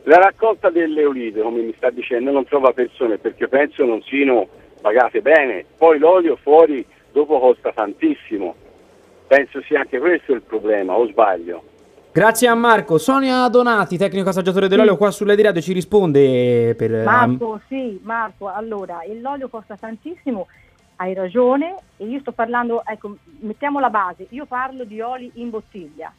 La 0.04 0.18
raccolta 0.18 0.70
delle 0.70 1.06
olive, 1.06 1.42
come 1.42 1.62
mi 1.62 1.74
sta 1.76 1.90
dicendo, 1.92 2.32
non 2.32 2.46
trova 2.46 2.72
persone 2.72 3.18
perché 3.18 3.48
penso 3.48 3.86
non 3.86 4.02
siano 4.02 4.48
pagate 4.82 5.22
bene. 5.22 5.66
Poi 5.78 6.00
l'olio 6.00 6.38
fuori 6.38 6.86
dopo 7.12 7.40
costa 7.40 7.72
tantissimo. 7.72 8.56
Penso 9.28 9.62
sia 9.64 9.82
anche 9.82 10.00
questo 10.00 10.32
il 10.34 10.42
problema, 10.42 10.96
o 10.96 11.06
sbaglio? 11.08 11.64
Grazie 12.14 12.48
a 12.48 12.56
Marco. 12.56 12.98
Sonia 12.98 13.48
Donati, 13.50 13.98
tecnico 13.98 14.30
assaggiatore 14.30 14.70
dell'olio, 14.70 14.96
qua 14.96 15.12
sulle 15.12 15.36
di 15.36 15.42
radio 15.42 15.62
ci 15.62 15.74
risponde 15.74 16.74
per... 16.76 16.96
ehm, 16.96 17.04
Marco, 17.04 17.60
sì, 17.68 18.00
Marco, 18.04 18.48
allora, 18.48 19.02
e 19.02 19.20
l'olio 19.20 19.50
costa 19.50 19.76
tantissimo, 19.76 20.48
hai 20.96 21.14
ragione, 21.14 21.76
e 21.98 22.06
io 22.06 22.20
sto 22.22 22.32
parlando, 22.32 22.82
ecco, 22.86 23.18
mettiamo 23.42 23.80
la 23.80 23.90
base, 23.90 24.28
io 24.30 24.46
parlo 24.46 24.86
di 24.86 25.02
oli 25.02 25.30
in 25.36 25.50
bottiglia. 25.50 26.12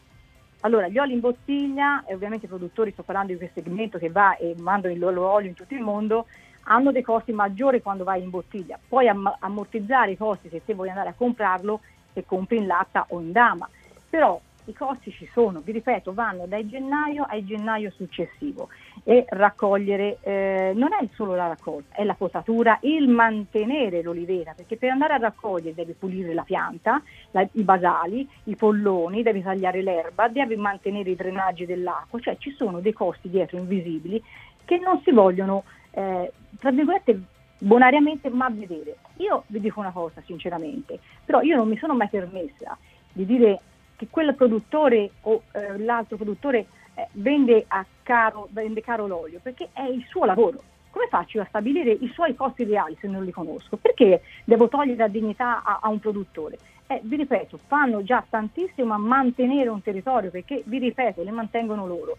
Allora, 0.61 0.89
gli 0.89 0.99
oli 0.99 1.15
in 1.15 1.21
bottiglia, 1.21 2.05
e 2.07 2.15
ovviamente 2.15 2.45
i 2.45 2.49
produttori, 2.49 2.93
sto 2.93 3.03
parlando 3.03 3.33
di 3.33 3.39
questo 3.39 3.61
segmento 3.63 3.97
che 3.97 4.11
va 4.11 4.37
e 4.37 4.55
mandano 4.59 4.93
il 4.93 5.01
loro 5.01 5.27
olio 5.27 5.49
in 5.49 5.55
tutto 5.55 5.75
il 5.75 5.81
mondo, 5.81 6.27
hanno 6.65 6.93
dei 6.93 7.03
costi 7.03 7.33
maggiori 7.33 7.81
quando 7.81 8.05
vai 8.05 8.23
in 8.23 8.29
bottiglia. 8.31 8.79
Puoi 8.87 9.09
am- 9.09 9.35
ammortizzare 9.39 10.11
i 10.11 10.17
costi 10.17 10.49
se 10.51 10.63
te 10.65 10.75
vuoi 10.75 10.91
andare 10.91 11.09
a 11.09 11.15
comprarlo 11.17 11.81
e 12.21 12.25
compri 12.27 12.59
in 12.59 12.67
latta 12.67 13.07
o 13.09 13.21
in 13.21 13.33
dama. 13.33 13.69
Però 14.09 14.41
i 14.69 14.75
costi 14.75 15.11
ci 15.11 15.29
sono, 15.33 15.61
vi 15.61 15.73
ripeto, 15.73 16.13
vanno 16.13 16.47
dai 16.47 16.69
gennaio 16.69 17.25
ai 17.25 17.45
gennaio 17.45 17.91
successivo 17.91 18.69
e 19.03 19.25
raccogliere 19.27 20.19
eh, 20.21 20.73
non 20.75 20.91
è 20.93 21.09
solo 21.15 21.35
la 21.35 21.49
raccolta, 21.49 21.97
è 21.97 22.05
la 22.05 22.15
potatura, 22.15 22.79
il 22.83 23.09
mantenere 23.09 24.03
l'olivera, 24.03 24.53
perché 24.53 24.77
per 24.77 24.91
andare 24.91 25.15
a 25.15 25.19
raccogliere 25.19 25.75
devi 25.75 25.95
pulire 25.95 26.35
la 26.35 26.43
pianta, 26.43 27.03
la- 27.31 27.49
i 27.53 27.63
basali, 27.63 28.29
i 28.45 28.57
polloni, 28.57 29.23
devi 29.23 29.43
tagliare 29.43 29.83
l'erba, 29.83 30.29
devi 30.29 30.57
mantenere 30.57 31.11
i 31.11 31.17
drenaggi 31.17 31.65
dell'acqua, 31.65 32.21
cioè 32.21 32.37
ci 32.37 32.53
sono 32.53 32.81
dei 32.81 32.93
costi 32.93 33.31
dietro 33.31 33.57
invisibili 33.57 34.23
che 34.67 34.79
non 34.79 35.01
si 35.03 35.13
vogliono, 35.13 35.65
eh, 35.93 36.31
tra 36.59 36.71
virgolette, 36.71 37.21
bonariamente 37.59 38.31
ma 38.31 38.49
vedere. 38.49 38.97
Io 39.17 39.45
vi 39.49 39.61
dico 39.61 39.81
una 39.81 39.91
cosa 39.91 40.23
sinceramente, 40.25 40.99
però 41.25 41.41
io 41.43 41.57
non 41.57 41.69
mi 41.69 41.77
sono 41.77 41.95
mai 41.95 42.09
permessa 42.09 42.77
di 43.13 43.27
dire 43.27 43.61
che 43.97 44.07
quel 44.09 44.35
produttore 44.35 45.11
o 45.23 45.43
eh, 45.53 45.79
l'altro 45.79 46.17
produttore 46.17 46.67
eh, 46.95 47.09
vende, 47.13 47.65
a 47.67 47.85
caro, 48.03 48.49
vende 48.53 48.81
caro 48.81 49.07
l'olio, 49.07 49.41
perché 49.43 49.71
è 49.73 49.83
il 49.83 50.05
suo 50.09 50.25
lavoro. 50.25 50.63
Come 50.91 51.09
faccio 51.09 51.41
a 51.41 51.47
stabilire 51.47 51.91
i 51.93 52.09
suoi 52.15 52.35
costi 52.35 52.65
reali 52.65 52.97
se 53.01 53.09
non 53.09 53.25
li 53.25 53.31
conosco? 53.31 53.77
Perché 53.77 54.23
devo 54.45 54.69
togliere 54.69 54.99
la 54.99 55.09
dignità 55.09 55.63
a, 55.63 55.81
a 55.83 55.89
un 55.89 55.99
produttore? 55.99 56.59
Eh, 56.87 57.01
vi 57.03 57.17
ripeto, 57.17 57.59
fanno 57.67 58.03
già 58.03 58.25
tantissimo 58.29 58.95
a 58.95 58.99
mantenere 58.99 59.69
un 59.69 59.83
territorio 59.83 60.31
perché, 60.31 60.63
vi 60.65 60.79
ripeto, 60.79 61.23
le 61.23 61.31
mantengono 61.31 61.87
loro. 61.87 62.17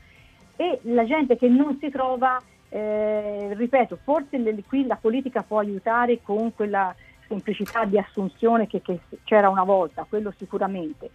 E 0.55 0.79
la 0.84 1.05
gente 1.05 1.38
che 1.38 1.48
non 1.48 1.77
si 1.79 1.89
trova, 1.89 2.41
eh, 2.70 3.54
ripeto, 3.56 3.98
forse 4.04 4.38
le- 4.38 4.64
qui 4.68 4.86
la 4.86 4.98
politica 5.00 5.44
può 5.44 5.60
aiutare 5.60 6.22
con 6.22 6.54
quella 6.54 6.94
semplicità 7.28 7.86
di 7.86 7.98
assunzione 7.98 8.68
che, 8.68 8.82
che 8.82 9.00
c'era 9.24 9.50
una 9.50 9.64
volta, 9.64 10.06
quello 10.08 10.34
sicuramente 10.38 11.10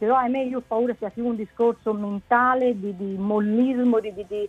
però 0.00 0.16
ahimè 0.16 0.44
io 0.44 0.58
ho 0.58 0.62
paura 0.66 0.94
sia 0.96 1.10
più 1.10 1.26
un 1.26 1.36
discorso 1.36 1.92
mentale 1.92 2.72
di, 2.80 2.96
di 2.96 3.16
mollismo, 3.18 4.00
di, 4.00 4.14
di- 4.14 4.24
di- 4.26 4.48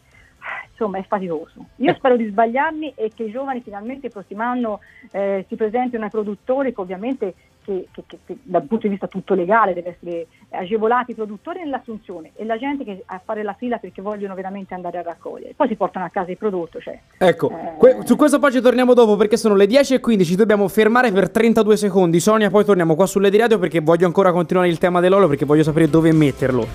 insomma 0.69 0.97
è 0.97 1.03
faticoso. 1.03 1.65
Io 1.75 1.93
spero 1.93 2.15
di 2.15 2.29
sbagliarmi 2.29 2.93
e 2.95 3.11
che 3.13 3.23
i 3.23 3.31
giovani 3.31 3.59
finalmente 3.59 4.05
il 4.05 4.13
prossimo 4.13 4.43
anno 4.43 4.79
eh, 5.11 5.43
si 5.49 5.57
presentino 5.57 6.05
ai 6.05 6.09
produttori 6.09 6.73
che 6.73 6.79
ovviamente 6.79 7.33
che- 7.63 7.87
che- 7.91 8.03
che 8.25 8.37
dal 8.43 8.63
punto 8.63 8.83
di 8.85 8.89
vista 8.89 9.07
tutto 9.07 9.33
legale 9.33 9.73
deve 9.73 9.97
essere 9.99 10.27
agevolati 10.49 11.11
i 11.11 11.15
produttori 11.15 11.59
nell'assunzione 11.59 12.31
e 12.35 12.45
la 12.45 12.57
gente 12.57 12.83
che 12.83 13.03
a 13.05 13.21
fare 13.23 13.43
la 13.43 13.53
fila 13.57 13.77
perché 13.77 14.01
vogliono 14.01 14.33
veramente 14.35 14.73
andare 14.73 14.97
a 14.97 15.01
raccogliere. 15.01 15.53
Poi 15.55 15.67
si 15.67 15.75
portano 15.75 16.05
a 16.05 16.09
casa 16.09 16.31
il 16.31 16.37
prodotto, 16.37 16.79
cioè. 16.79 16.99
Ecco, 17.17 17.49
Eh. 17.51 17.77
que- 17.77 17.97
su 18.05 18.15
questo 18.15 18.39
poi 18.39 18.51
ci 18.51 18.61
torniamo 18.61 18.93
dopo 18.93 19.15
perché 19.15 19.37
sono 19.37 19.55
le 19.55 19.65
10.15, 19.67 20.31
ci 20.31 20.35
dobbiamo 20.35 20.67
fermare 20.67 21.11
per 21.11 21.29
32 21.29 21.77
secondi. 21.77 22.19
Sonia, 22.19 22.49
poi 22.49 22.65
torniamo 22.65 22.95
qua 22.95 23.05
sulle 23.05 23.29
di 23.29 23.37
radio 23.37 23.59
perché 23.59 23.79
voglio 23.79 24.05
ancora 24.05 24.31
continuare 24.31 24.69
il 24.69 24.77
tema 24.77 24.99
dell'olio 24.99 25.27
perché 25.27 25.45
voglio 25.45 25.63
sapere 25.63 25.89
dove 25.89 26.11
metterlo. 26.11 26.67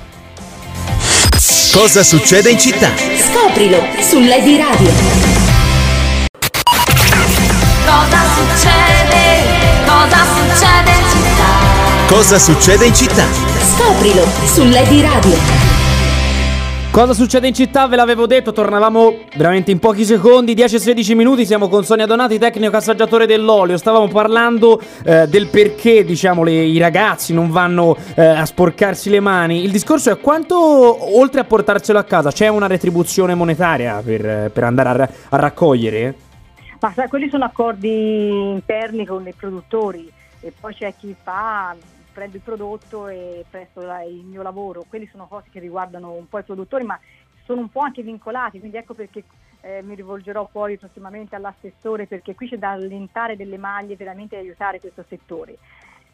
Cosa 1.72 2.02
succede 2.02 2.50
in 2.50 2.58
città? 2.58 2.88
Scoprilo 2.96 3.78
su 4.00 4.18
Lady 4.20 4.56
Radio. 4.56 5.35
Cosa 12.08 12.38
succede 12.38 12.86
in 12.86 12.94
città? 12.94 13.24
Scoprilo 13.24 14.22
su 14.46 14.62
Lady 14.70 15.02
Radio. 15.02 15.34
Cosa 16.92 17.12
succede 17.12 17.48
in 17.48 17.52
città? 17.52 17.88
Ve 17.88 17.96
l'avevo 17.96 18.26
detto, 18.26 18.52
tornavamo 18.52 19.24
veramente 19.36 19.72
in 19.72 19.80
pochi 19.80 20.04
secondi, 20.04 20.54
10-16 20.54 21.16
minuti, 21.16 21.44
siamo 21.44 21.68
con 21.68 21.84
Sonia 21.84 22.06
Donati, 22.06 22.38
tecnico 22.38 22.76
assaggiatore 22.76 23.26
dell'olio. 23.26 23.76
Stavamo 23.76 24.06
parlando 24.06 24.80
eh, 25.04 25.26
del 25.26 25.48
perché, 25.48 26.04
diciamo, 26.04 26.44
le- 26.44 26.64
i 26.64 26.78
ragazzi 26.78 27.34
non 27.34 27.50
vanno 27.50 27.96
eh, 28.14 28.24
a 28.24 28.46
sporcarsi 28.46 29.10
le 29.10 29.20
mani. 29.20 29.64
Il 29.64 29.72
discorso 29.72 30.10
è 30.10 30.18
quanto, 30.20 31.18
oltre 31.18 31.40
a 31.40 31.44
portarselo 31.44 31.98
a 31.98 32.04
casa, 32.04 32.30
c'è 32.30 32.46
una 32.46 32.68
retribuzione 32.68 33.34
monetaria 33.34 34.00
per, 34.02 34.50
per 34.52 34.62
andare 34.62 35.02
a, 35.02 35.08
a 35.30 35.36
raccogliere? 35.36 36.14
Ma 36.80 36.92
sai, 36.94 37.08
quelli 37.08 37.28
sono 37.28 37.44
accordi 37.44 38.28
interni 38.28 39.04
con 39.04 39.26
i 39.26 39.34
produttori 39.36 40.08
e 40.40 40.52
poi 40.58 40.72
c'è 40.74 40.94
chi 40.96 41.14
fa, 41.20 41.74
prendo 42.16 42.36
il 42.36 42.42
prodotto 42.42 43.08
e 43.08 43.44
presto 43.50 43.82
il 43.82 44.24
mio 44.24 44.40
lavoro. 44.40 44.86
Quelli 44.88 45.06
sono 45.12 45.26
cose 45.26 45.50
che 45.50 45.60
riguardano 45.60 46.12
un 46.12 46.26
po' 46.26 46.38
i 46.38 46.44
produttori, 46.44 46.82
ma 46.82 46.98
sono 47.44 47.60
un 47.60 47.68
po' 47.68 47.80
anche 47.80 48.02
vincolati, 48.02 48.58
quindi 48.58 48.78
ecco 48.78 48.94
perché 48.94 49.24
eh, 49.60 49.82
mi 49.82 49.94
rivolgerò 49.94 50.48
poi 50.50 50.78
prossimamente 50.78 51.36
all'assessore 51.36 52.06
perché 52.06 52.34
qui 52.34 52.48
c'è 52.48 52.56
da 52.56 52.70
allentare 52.70 53.36
delle 53.36 53.58
maglie 53.58 53.96
veramente 53.96 54.34
e 54.34 54.38
aiutare 54.38 54.80
questo 54.80 55.04
settore. 55.06 55.58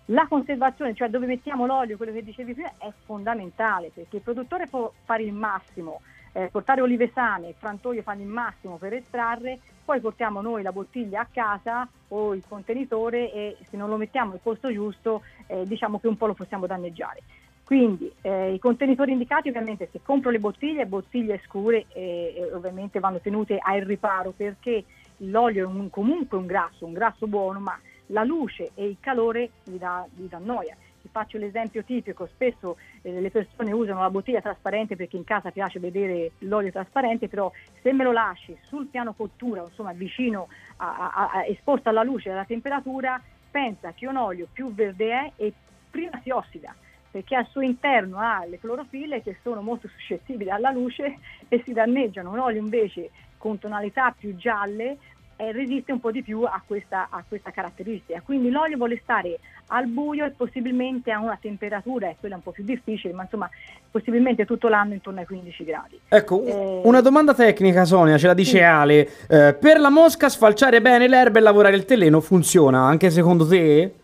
La 0.07 0.27
conservazione, 0.27 0.93
cioè 0.95 1.09
dove 1.09 1.27
mettiamo 1.27 1.67
l'olio, 1.67 1.97
quello 1.97 2.13
che 2.13 2.25
dicevi 2.25 2.55
prima, 2.55 2.73
è 2.79 2.93
fondamentale 3.05 3.93
perché 3.95 4.17
il 4.17 4.23
produttore 4.23 4.67
può 4.67 4.93
fare 5.05 5.23
il 5.23 5.33
massimo, 5.33 6.01
eh, 6.33 6.49
portare 6.51 6.81
olive 6.81 7.13
sane, 7.15 7.55
frantoio 7.57 8.03
fanno 8.03 8.23
il 8.23 8.27
massimo 8.27 8.77
per 8.77 8.93
estrarre, 8.95 9.61
poi 9.85 10.01
portiamo 10.01 10.41
noi 10.41 10.63
la 10.63 10.73
bottiglia 10.73 11.21
a 11.21 11.29
casa 11.31 11.89
o 12.09 12.35
il 12.35 12.43
contenitore 12.49 13.33
e 13.33 13.57
se 13.69 13.77
non 13.77 13.89
lo 13.89 13.97
mettiamo 13.97 14.33
al 14.33 14.41
posto 14.41 14.73
giusto 14.73 15.23
eh, 15.47 15.67
diciamo 15.67 15.99
che 15.99 16.09
un 16.09 16.17
po' 16.17 16.27
lo 16.27 16.35
possiamo 16.35 16.67
danneggiare. 16.67 17.23
Quindi 17.65 18.13
eh, 18.21 18.53
i 18.53 18.59
contenitori 18.59 19.13
indicati 19.13 19.49
ovviamente 19.49 19.89
se 19.91 20.01
compro 20.03 20.31
le 20.31 20.39
bottiglie, 20.39 20.85
bottiglie 20.87 21.41
scure 21.45 21.87
e, 21.93 22.35
e 22.37 22.53
ovviamente 22.53 23.01
vanno 23.01 23.21
tenute 23.21 23.59
al 23.59 23.81
riparo 23.81 24.33
perché 24.37 24.85
l'olio 25.19 25.65
è 25.65 25.67
un- 25.67 25.89
comunque 25.89 26.37
un 26.37 26.47
grasso, 26.47 26.85
un 26.85 26.93
grasso 26.93 27.27
buono, 27.27 27.61
ma 27.61 27.79
la 28.07 28.25
luce 28.25 28.73
e 28.75 28.87
il 28.87 28.97
calore 29.01 29.51
gli 29.65 29.77
dà, 29.77 30.07
gli 30.15 30.27
dà 30.27 30.39
noia. 30.39 30.77
Faccio 31.11 31.39
l'esempio 31.39 31.85
tipico, 31.85 32.27
spesso 32.27 32.77
eh, 33.03 33.21
le 33.21 33.31
persone 33.31 33.73
usano 33.73 34.01
la 34.01 34.11
bottiglia 34.11 34.41
trasparente 34.41 34.97
perché 34.97 35.17
in 35.17 35.25
casa 35.25 35.51
piace 35.51 35.79
vedere 35.79 36.33
l'olio 36.39 36.71
trasparente, 36.71 37.29
però 37.29 37.51
se 37.83 37.93
me 37.93 38.05
lo 38.05 38.13
lasci 38.13 38.57
sul 38.63 38.87
piano 38.87 39.13
cottura, 39.13 39.63
insomma 39.63 39.93
vicino, 39.93 40.49
a- 40.77 41.11
a- 41.13 41.31
a- 41.33 41.47
esposto 41.47 41.89
alla 41.89 42.03
luce 42.03 42.29
e 42.29 42.33
alla 42.33 42.45
temperatura, 42.45 43.21
pensa 43.51 43.93
che 43.93 44.07
un 44.07 44.17
olio 44.17 44.49
più 44.53 44.73
verde 44.73 45.11
è 45.13 45.33
e 45.37 45.53
prima 45.91 46.19
si 46.23 46.31
ossida 46.31 46.75
perché 47.13 47.37
al 47.37 47.47
suo 47.49 47.61
interno 47.61 48.17
ha 48.19 48.47
le 48.47 48.59
clorofille 48.59 49.21
che 49.23 49.39
sono 49.43 49.61
molto 49.61 49.87
suscettibili 49.87 50.49
alla 50.49 50.71
luce 50.71 51.19
e 51.49 51.63
si 51.65 51.75
danneggiano. 51.75 52.31
Un 52.31 52.39
olio 52.39 52.61
invece 52.61 53.11
con 53.37 53.59
tonalità 53.59 54.15
più 54.17 54.35
gialle 54.35 54.97
eh, 55.43 55.53
resiste 55.53 55.91
un 55.91 55.99
po' 55.99 56.13
di 56.13 56.23
più 56.23 56.43
a 56.45 56.63
questa, 56.65 57.09
a 57.11 57.25
questa 57.27 57.51
caratteristica. 57.51 58.21
Quindi 58.25 58.49
l'olio 58.51 58.77
vuole 58.77 59.01
stare 59.03 59.41
al 59.69 59.87
buio 59.87 60.25
e 60.25 60.31
possibilmente 60.31 61.11
a 61.11 61.19
una 61.19 61.37
temperatura, 61.41 62.09
e 62.09 62.17
quella 62.21 62.35
è 62.35 62.37
un 62.39 62.45
po' 62.45 62.53
più 62.53 62.63
difficile, 62.65 63.13
ma 63.13 63.23
insomma 63.23 63.51
possibilmente 63.91 64.45
tutto 64.45 64.69
l'anno 64.69 64.93
intorno 64.93 65.21
ai 65.21 65.27
15 65.27 65.65
gradi. 65.65 65.99
Ecco, 66.09 66.45
Eh, 66.45 66.81
una 66.85 67.01
domanda 67.01 67.35
tecnica, 67.35 67.85
Sonia, 67.85 68.19
ce 68.19 68.29
la 68.29 68.35
dice 68.35 68.59
sì. 68.59 68.63
Ale. 68.63 69.09
Eh, 69.29 69.55
per 69.59 69.81
la 69.81 69.91
mosca 69.91 70.29
sfalciare 70.29 70.81
bene 70.81 71.09
l'erba 71.09 71.39
e 71.39 71.43
lavorare 71.43 71.75
il 71.77 71.85
telleno 71.85 72.21
funziona 72.21 72.81
anche 72.85 73.11
secondo 73.11 73.47
te? 73.47 73.95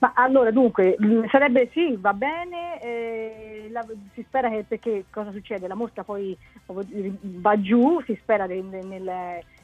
Ma 0.00 0.12
allora, 0.14 0.50
dunque, 0.50 0.94
mh, 0.98 1.28
sarebbe 1.28 1.70
sì, 1.72 1.96
va 1.98 2.12
bene, 2.12 2.80
eh, 2.80 3.68
la- 3.70 3.84
si 4.14 4.22
spera 4.26 4.48
che, 4.48 4.64
perché 4.68 5.04
cosa 5.10 5.32
succede? 5.32 5.66
La 5.66 5.74
mosca 5.74 6.04
poi 6.04 6.36
va 6.66 7.60
giù, 7.60 8.00
si 8.06 8.16
spera 8.20 8.46
de- 8.46 8.62
nel 8.62 9.10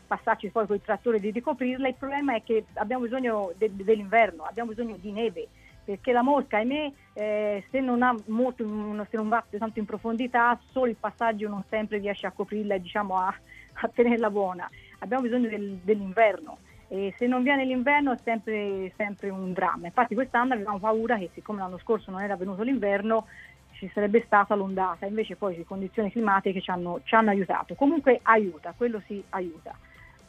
passarci 0.06 0.50
poi 0.50 0.66
con 0.66 0.76
i 0.76 0.82
trattori 0.82 1.20
di 1.20 1.30
ricoprirla, 1.30 1.88
il 1.88 1.94
problema 1.94 2.34
è 2.34 2.42
che 2.42 2.64
abbiamo 2.74 3.04
bisogno 3.04 3.52
de- 3.56 3.70
dell'inverno, 3.72 4.44
abbiamo 4.44 4.70
bisogno 4.70 4.96
di 4.98 5.12
neve, 5.12 5.48
perché 5.84 6.12
la 6.12 6.22
mosca, 6.22 6.58
ahimè, 6.58 6.92
eh, 7.12 7.64
se, 7.70 7.80
non 7.80 8.22
molto, 8.26 8.64
se 9.10 9.16
non 9.16 9.28
va 9.28 9.44
tanto 9.58 9.78
in 9.78 9.84
profondità, 9.84 10.58
solo 10.70 10.86
il 10.86 10.96
passaggio 10.96 11.48
non 11.48 11.62
sempre 11.68 11.98
riesce 11.98 12.26
a 12.26 12.32
coprirla 12.32 12.74
e 12.74 12.80
diciamo 12.80 13.18
a, 13.18 13.28
a 13.28 13.88
tenerla 13.88 14.30
buona. 14.30 14.68
Abbiamo 15.00 15.22
bisogno 15.24 15.48
del- 15.48 15.78
dell'inverno 15.82 16.58
e 16.88 17.14
se 17.18 17.26
non 17.26 17.42
viene 17.42 17.64
l'inverno 17.64 18.12
è 18.12 18.18
sempre, 18.22 18.92
sempre 18.96 19.28
un 19.28 19.52
dramma. 19.52 19.86
Infatti 19.86 20.14
quest'anno 20.14 20.54
avevamo 20.54 20.78
paura 20.78 21.18
che 21.18 21.30
siccome 21.34 21.58
l'anno 21.58 21.78
scorso 21.78 22.10
non 22.10 22.22
era 22.22 22.36
venuto 22.36 22.62
l'inverno 22.62 23.26
ci 23.74 23.90
sarebbe 23.92 24.22
stata 24.24 24.54
l'ondata, 24.54 25.06
invece 25.06 25.36
poi 25.36 25.56
le 25.56 25.64
condizioni 25.64 26.10
climatiche 26.10 26.60
ci 26.60 26.70
hanno, 26.70 27.00
ci 27.04 27.14
hanno 27.14 27.30
aiutato. 27.30 27.74
Comunque 27.74 28.20
aiuta, 28.22 28.72
quello 28.76 29.02
sì 29.06 29.22
aiuta. 29.30 29.76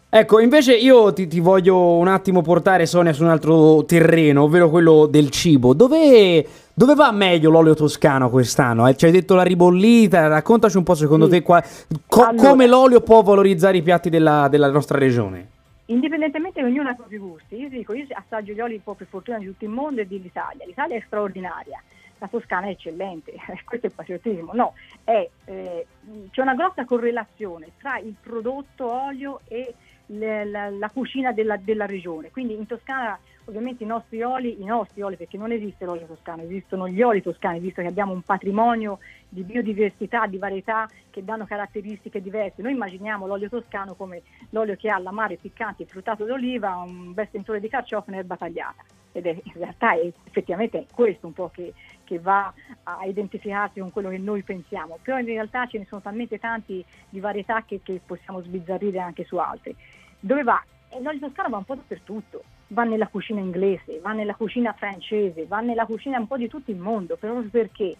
Ecco, 0.07 0.39
invece 0.39 0.75
io 0.77 1.11
ti, 1.11 1.27
ti 1.27 1.41
voglio 1.41 1.97
un 1.97 2.07
attimo 2.07 2.41
portare, 2.41 2.85
Sonia, 2.85 3.11
su 3.11 3.23
un 3.23 3.29
altro 3.29 3.83
terreno, 3.83 4.43
ovvero 4.43 4.69
quello 4.69 5.07
del 5.07 5.29
cibo. 5.29 5.73
Dove, 5.73 6.45
dove 6.73 6.93
va 6.95 7.11
meglio 7.11 7.49
l'olio 7.49 7.73
toscano 7.73 8.29
quest'anno? 8.29 8.87
Eh, 8.87 8.95
Ci 8.95 9.05
hai 9.05 9.11
detto 9.11 9.35
la 9.35 9.43
ribollita, 9.43 10.27
raccontaci 10.27 10.77
un 10.77 10.83
po' 10.83 10.93
secondo 10.95 11.25
Sì. 11.25 11.31
te 11.31 11.41
qua- 11.41 11.61
co- 12.07 12.23
Allora- 12.27 12.47
come 12.49 12.65
l'olio 12.65 13.01
può 13.01 13.21
valorizzare 13.23 13.75
i 13.77 13.81
piatti 13.81 14.09
della, 14.09 14.47
della 14.49 14.69
nostra 14.71 14.97
regione. 14.97 15.49
Indipendentemente 15.87 16.61
che 16.61 16.65
ognuno 16.65 16.87
ha 16.87 16.93
i 16.93 16.95
propri 16.95 17.17
gusti, 17.17 17.57
io 17.57 17.67
ti 17.69 17.77
dico, 17.77 17.93
io 17.93 18.05
assaggio 18.11 18.53
gli 18.53 18.61
oli 18.61 18.75
un 18.75 18.83
po' 18.83 18.93
per 18.93 19.07
fortuna 19.09 19.37
di 19.37 19.45
tutto 19.47 19.65
il 19.65 19.71
mondo 19.71 19.99
e 19.99 20.07
dell'Italia. 20.07 20.65
L'Italia 20.65 20.95
è 20.95 21.03
straordinaria, 21.05 21.83
la 22.19 22.27
Toscana 22.31 22.67
è 22.67 22.69
eccellente, 22.69 23.33
questo 23.65 23.87
è 23.87 23.89
patriottismo. 23.89 24.51
No, 24.53 24.73
è, 25.03 25.27
eh, 25.43 25.85
c'è 26.31 26.41
una 26.41 26.55
grossa 26.55 26.85
correlazione 26.85 27.71
tra 27.81 27.99
il 27.99 28.15
prodotto 28.19 28.89
olio 28.89 29.41
e 29.49 29.73
la, 30.07 30.69
la 30.69 30.89
cucina 30.89 31.31
della, 31.31 31.57
della 31.57 31.85
regione. 31.85 32.31
Quindi 32.31 32.53
in 32.53 32.65
Toscana 32.65 33.17
ovviamente 33.45 33.83
i 33.83 33.87
nostri 33.87 34.21
oli, 34.23 34.61
i 34.61 34.65
nostri 34.65 35.01
oli, 35.01 35.15
perché 35.15 35.37
non 35.37 35.51
esiste 35.51 35.85
l'olio 35.85 36.05
toscano, 36.05 36.41
esistono 36.41 36.87
gli 36.87 37.01
oli 37.01 37.21
toscani, 37.21 37.59
visto 37.59 37.81
che 37.81 37.87
abbiamo 37.87 38.11
un 38.11 38.21
patrimonio 38.21 38.99
di 39.29 39.43
biodiversità, 39.43 40.25
di 40.27 40.37
varietà 40.37 40.87
che 41.09 41.23
danno 41.23 41.45
caratteristiche 41.45 42.21
diverse. 42.21 42.61
Noi 42.61 42.73
immaginiamo 42.73 43.27
l'olio 43.27 43.49
toscano 43.49 43.93
come 43.95 44.23
l'olio 44.49 44.75
che 44.75 44.89
ha 44.89 44.97
l'amare 44.97 45.37
piccante, 45.37 45.83
il 45.83 45.89
fruttato 45.89 46.25
d'oliva, 46.25 46.75
un 46.77 47.13
bel 47.13 47.27
sentore 47.31 47.59
di 47.59 47.69
carciofo 47.69 48.11
e 48.11 48.17
erba 48.17 48.37
tagliata. 48.37 48.83
Ed 49.11 49.27
è, 49.27 49.29
in 49.29 49.53
realtà 49.53 49.93
è 49.93 50.11
effettivamente 50.25 50.87
questo 50.93 51.27
un 51.27 51.33
po' 51.33 51.49
che, 51.49 51.73
che 52.03 52.19
va 52.19 52.53
a 52.83 53.05
identificarsi 53.05 53.79
con 53.79 53.91
quello 53.91 54.09
che 54.09 54.17
noi 54.17 54.41
pensiamo. 54.41 54.97
Però 55.01 55.17
in 55.17 55.25
realtà 55.25 55.67
ce 55.67 55.77
ne 55.77 55.85
sono 55.85 56.01
talmente 56.01 56.37
tanti 56.37 56.83
di 57.09 57.19
varietà 57.19 57.63
che, 57.63 57.79
che 57.81 58.01
possiamo 58.05 58.41
sbizzarrire 58.41 58.99
anche 58.99 59.23
su 59.23 59.37
altri. 59.37 59.73
Dove 60.19 60.43
va? 60.43 60.61
E 60.89 61.01
l'olio 61.01 61.19
toscano 61.19 61.49
va 61.49 61.57
un 61.57 61.63
po' 61.63 61.75
dappertutto, 61.75 62.43
va 62.67 62.83
nella 62.83 63.07
cucina 63.07 63.39
inglese, 63.39 63.99
va 63.99 64.13
nella 64.13 64.35
cucina 64.35 64.73
francese, 64.73 65.45
va 65.45 65.59
nella 65.59 65.85
cucina 65.85 66.17
un 66.19 66.27
po' 66.27 66.37
di 66.37 66.47
tutto 66.47 66.71
il 66.71 66.77
mondo, 66.77 67.15
proprio 67.17 67.47
perché 67.49 67.95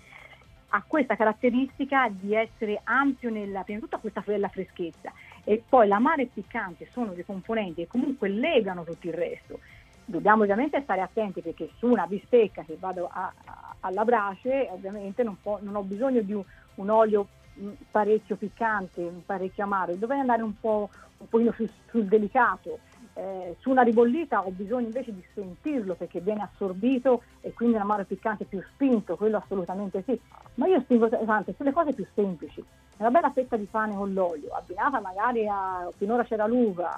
ha 0.70 0.84
questa 0.86 1.16
caratteristica 1.16 2.10
di 2.10 2.34
essere 2.34 2.82
ampio 2.84 3.30
nella, 3.30 3.62
prima 3.64 3.80
di 3.80 3.86
tutto 3.86 4.00
questa 4.00 4.22
bella 4.26 4.50
freschezza 4.50 5.14
e 5.44 5.64
poi 5.68 5.88
l'amare 5.88 6.24
e 6.24 6.30
piccante 6.34 6.88
sono 6.92 7.14
dei 7.14 7.24
componenti 7.24 7.82
che 7.82 7.88
comunque 7.88 8.28
legano 8.30 8.84
tutto 8.84 9.08
il 9.08 9.14
resto. 9.14 9.60
Dobbiamo 10.04 10.44
ovviamente 10.44 10.82
stare 10.82 11.02
attenti 11.02 11.42
perché 11.42 11.70
su 11.78 11.88
una 11.88 12.06
bistecca 12.08 12.64
che 12.64 12.78
vado 12.80 13.08
a- 13.12 13.32
a- 13.46 13.76
alla 13.82 14.04
brace 14.04 14.68
ovviamente 14.72 15.24
non, 15.24 15.38
può- 15.42 15.60
non 15.62 15.76
ho 15.76 15.82
bisogno 15.84 16.22
di 16.22 16.34
un, 16.34 16.44
un 16.76 16.90
olio 16.90 17.28
mh, 17.54 17.70
parecchio 17.90 18.36
piccante, 18.36 19.02
parecchio 19.26 19.64
amaro, 19.64 19.96
dovrei 19.96 20.20
andare 20.20 20.42
un 20.42 20.60
po' 20.60 20.90
un 21.18 21.30
pochino 21.30 21.54
sul, 21.54 21.70
sul 21.90 22.06
delicato. 22.06 22.80
Eh, 23.18 23.56
su 23.62 23.70
una 23.70 23.82
ribollita 23.82 24.46
ho 24.46 24.50
bisogno 24.50 24.88
invece 24.88 25.14
di 25.14 25.24
sentirlo 25.34 25.94
perché 25.96 26.20
viene 26.20 26.42
assorbito 26.52 27.24
e 27.40 27.54
quindi 27.54 27.76
un 27.76 27.82
amaro 27.82 28.04
piccante 28.04 28.44
più 28.44 28.62
spinto, 28.74 29.16
quello 29.16 29.38
assolutamente 29.38 30.04
sì. 30.06 30.20
Ma 30.56 30.68
io 30.68 30.82
spingo 30.82 31.08
tanto 31.08 31.54
sulle 31.56 31.72
cose 31.72 31.94
più 31.94 32.06
semplici. 32.14 32.62
Una 32.98 33.12
bella 33.12 33.32
fetta 33.32 33.56
di 33.56 33.68
pane 33.72 33.96
con 33.96 34.12
l'olio, 34.14 34.50
abbinata 34.54 35.00
magari 35.00 35.48
a 35.48 35.90
finora 35.96 36.26
c'era 36.26 36.46
l'uva, 36.46 36.90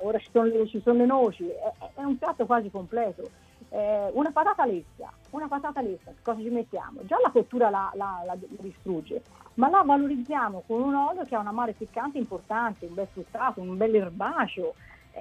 eh, 0.00 0.06
ora 0.06 0.18
ci 0.18 0.28
sono 0.30 0.44
le, 0.44 0.66
ci 0.66 0.82
sono 0.82 0.98
le 0.98 1.06
noci, 1.06 1.48
è, 1.48 1.72
è 1.94 2.02
un 2.02 2.18
piatto 2.18 2.44
quasi 2.44 2.70
completo. 2.70 3.30
Eh, 3.70 4.10
una 4.12 4.30
patata 4.30 4.66
lessa, 4.66 5.10
una 5.30 5.48
patata 5.48 5.80
lessa, 5.80 6.12
cosa 6.22 6.40
ci 6.40 6.50
mettiamo? 6.50 7.00
Già 7.04 7.16
la 7.22 7.30
cottura 7.30 7.70
la, 7.70 7.90
la- 7.94 8.22
la 8.26 8.36
distrugge, 8.60 9.22
ma 9.54 9.70
la 9.70 9.82
valorizziamo 9.82 10.62
con 10.66 10.82
un 10.82 10.94
olio 10.94 11.24
che 11.24 11.34
ha 11.34 11.40
un 11.40 11.46
amare 11.46 11.72
piccante 11.72 12.18
importante, 12.18 12.84
un 12.86 12.94
bel 12.94 13.08
fruttato, 13.10 13.62
un 13.62 13.78
bel 13.78 13.94
erbaceo. 13.94 14.74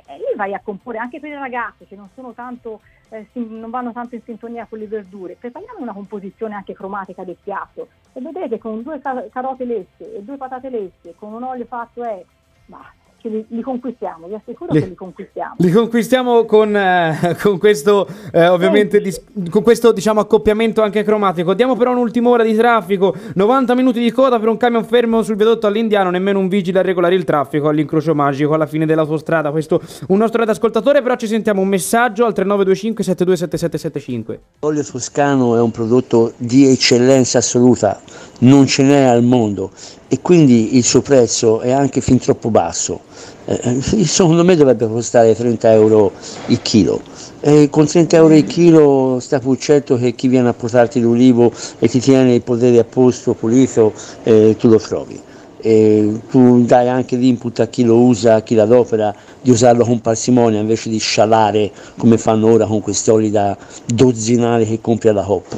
E, 0.05 0.13
e 0.13 0.17
lì 0.17 0.35
vai 0.35 0.53
a 0.53 0.61
comporre 0.63 0.97
anche 0.97 1.19
per 1.19 1.31
i 1.31 1.35
ragazzi 1.35 1.85
che 1.85 1.95
non, 1.95 2.09
sono 2.13 2.33
tanto, 2.33 2.81
eh, 3.09 3.27
non 3.33 3.69
vanno 3.69 3.91
tanto 3.91 4.15
in 4.15 4.21
sintonia 4.23 4.65
con 4.65 4.79
le 4.79 4.87
verdure. 4.87 5.35
Prepariamo 5.35 5.79
una 5.79 5.93
composizione 5.93 6.55
anche 6.55 6.73
cromatica 6.73 7.23
del 7.23 7.37
piatto 7.41 7.89
e 8.13 8.21
vedrete 8.21 8.57
con 8.57 8.81
due 8.81 8.99
ca- 8.99 9.25
carote 9.29 9.65
lesse 9.65 10.15
e 10.15 10.23
due 10.23 10.37
patate 10.37 10.69
lesse, 10.69 11.15
con 11.15 11.33
un 11.33 11.43
olio 11.43 11.65
fatto 11.65 12.03
è, 12.03 12.23
ma 12.67 12.85
ce 13.27 13.29
li, 13.29 13.45
li 13.49 13.61
conquistiamo, 13.61 14.27
vi 14.27 14.33
assicuro 14.33 14.73
Li- 14.73 14.79
che 14.79 14.87
li 14.87 14.95
conquistiamo. 14.95 15.55
Li 15.57 15.71
conquistiamo 15.71 16.45
con, 16.45 16.75
eh, 16.75 17.37
con 17.41 17.57
questo, 17.57 18.07
eh, 18.31 18.47
ovviamente, 18.47 19.01
dis- 19.01 19.21
con 19.49 19.61
questo 19.61 19.91
diciamo 19.91 20.21
accoppiamento 20.21 20.81
anche 20.81 21.03
cromatico. 21.03 21.53
Diamo 21.53 21.75
però 21.75 21.91
un'ultima 21.91 22.29
ora 22.29 22.43
di 22.43 22.55
traffico, 22.55 23.15
90 23.35 23.75
minuti 23.75 23.99
di 23.99 24.11
coda 24.11 24.39
per 24.39 24.47
un 24.47 24.57
camion 24.57 24.85
fermo 24.85 25.21
sul 25.21 25.35
viadotto 25.35 25.67
all'Indiano, 25.67 26.09
nemmeno 26.09 26.39
un 26.39 26.47
vigile 26.47 26.79
a 26.79 26.81
regolare 26.81 27.15
il 27.15 27.23
traffico 27.23 27.67
all'incrocio 27.67 28.15
magico 28.15 28.53
alla 28.53 28.65
fine 28.65 28.85
dell'autostrada. 28.85 29.51
Questo 29.51 29.81
un 30.07 30.17
nostro 30.17 30.43
ascoltatore, 30.43 31.01
però 31.01 31.15
ci 31.15 31.27
sentiamo 31.27 31.61
un 31.61 31.67
messaggio 31.67 32.25
al 32.25 32.33
3925 32.33 33.03
727775. 33.03 34.39
L'olio 34.61 34.83
toscano 34.83 35.55
è 35.55 35.59
un 35.59 35.71
prodotto 35.71 36.33
di 36.37 36.67
eccellenza 36.69 37.39
assoluta, 37.39 37.99
non 38.39 38.65
ce 38.65 38.83
n'è 38.83 39.03
al 39.03 39.23
mondo 39.23 39.71
e 40.07 40.21
quindi 40.21 40.77
il 40.77 40.83
suo 40.83 41.01
prezzo 41.01 41.59
è 41.59 41.71
anche 41.71 42.01
fin 42.01 42.17
troppo 42.17 42.49
basso. 42.49 43.01
Eh, 43.49 43.59
eh, 43.63 43.81
secondo 44.05 44.43
me 44.43 44.57
dovrebbe 44.57 44.87
costare 44.87 45.33
30 45.33 45.71
euro 45.71 46.11
il 46.47 46.61
chilo. 46.61 47.01
E 47.39 47.69
con 47.69 47.85
30 47.85 48.17
euro 48.17 48.35
il 48.35 48.43
chilo 48.43 49.19
sta 49.21 49.39
pur 49.39 49.57
certo 49.57 49.95
che 49.95 50.13
chi 50.15 50.27
viene 50.27 50.49
a 50.49 50.53
portarti 50.53 50.99
l'ulivo 50.99 51.53
e 51.79 51.87
ti 51.87 52.01
tiene 52.01 52.33
il 52.33 52.41
podere 52.41 52.79
a 52.79 52.83
posto, 52.83 53.33
pulito, 53.35 53.93
eh, 54.23 54.57
tu 54.59 54.67
lo 54.67 54.77
trovi. 54.79 55.17
E 55.59 56.19
tu 56.29 56.65
dai 56.65 56.89
anche 56.89 57.15
l'input 57.15 57.61
a 57.61 57.67
chi 57.67 57.85
lo 57.85 57.97
usa, 58.01 58.35
a 58.35 58.41
chi 58.41 58.53
l'adopera, 58.53 59.15
di 59.41 59.49
usarlo 59.49 59.85
con 59.85 60.01
parsimonia 60.01 60.59
invece 60.59 60.89
di 60.89 60.97
scialare 60.97 61.71
come 61.97 62.17
fanno 62.17 62.51
ora 62.51 62.65
con 62.65 62.81
questi 62.81 63.09
oli 63.11 63.31
da 63.31 63.57
dozzinale 63.85 64.65
che 64.65 64.81
compri 64.81 65.07
alla 65.07 65.23
Coop. 65.23 65.57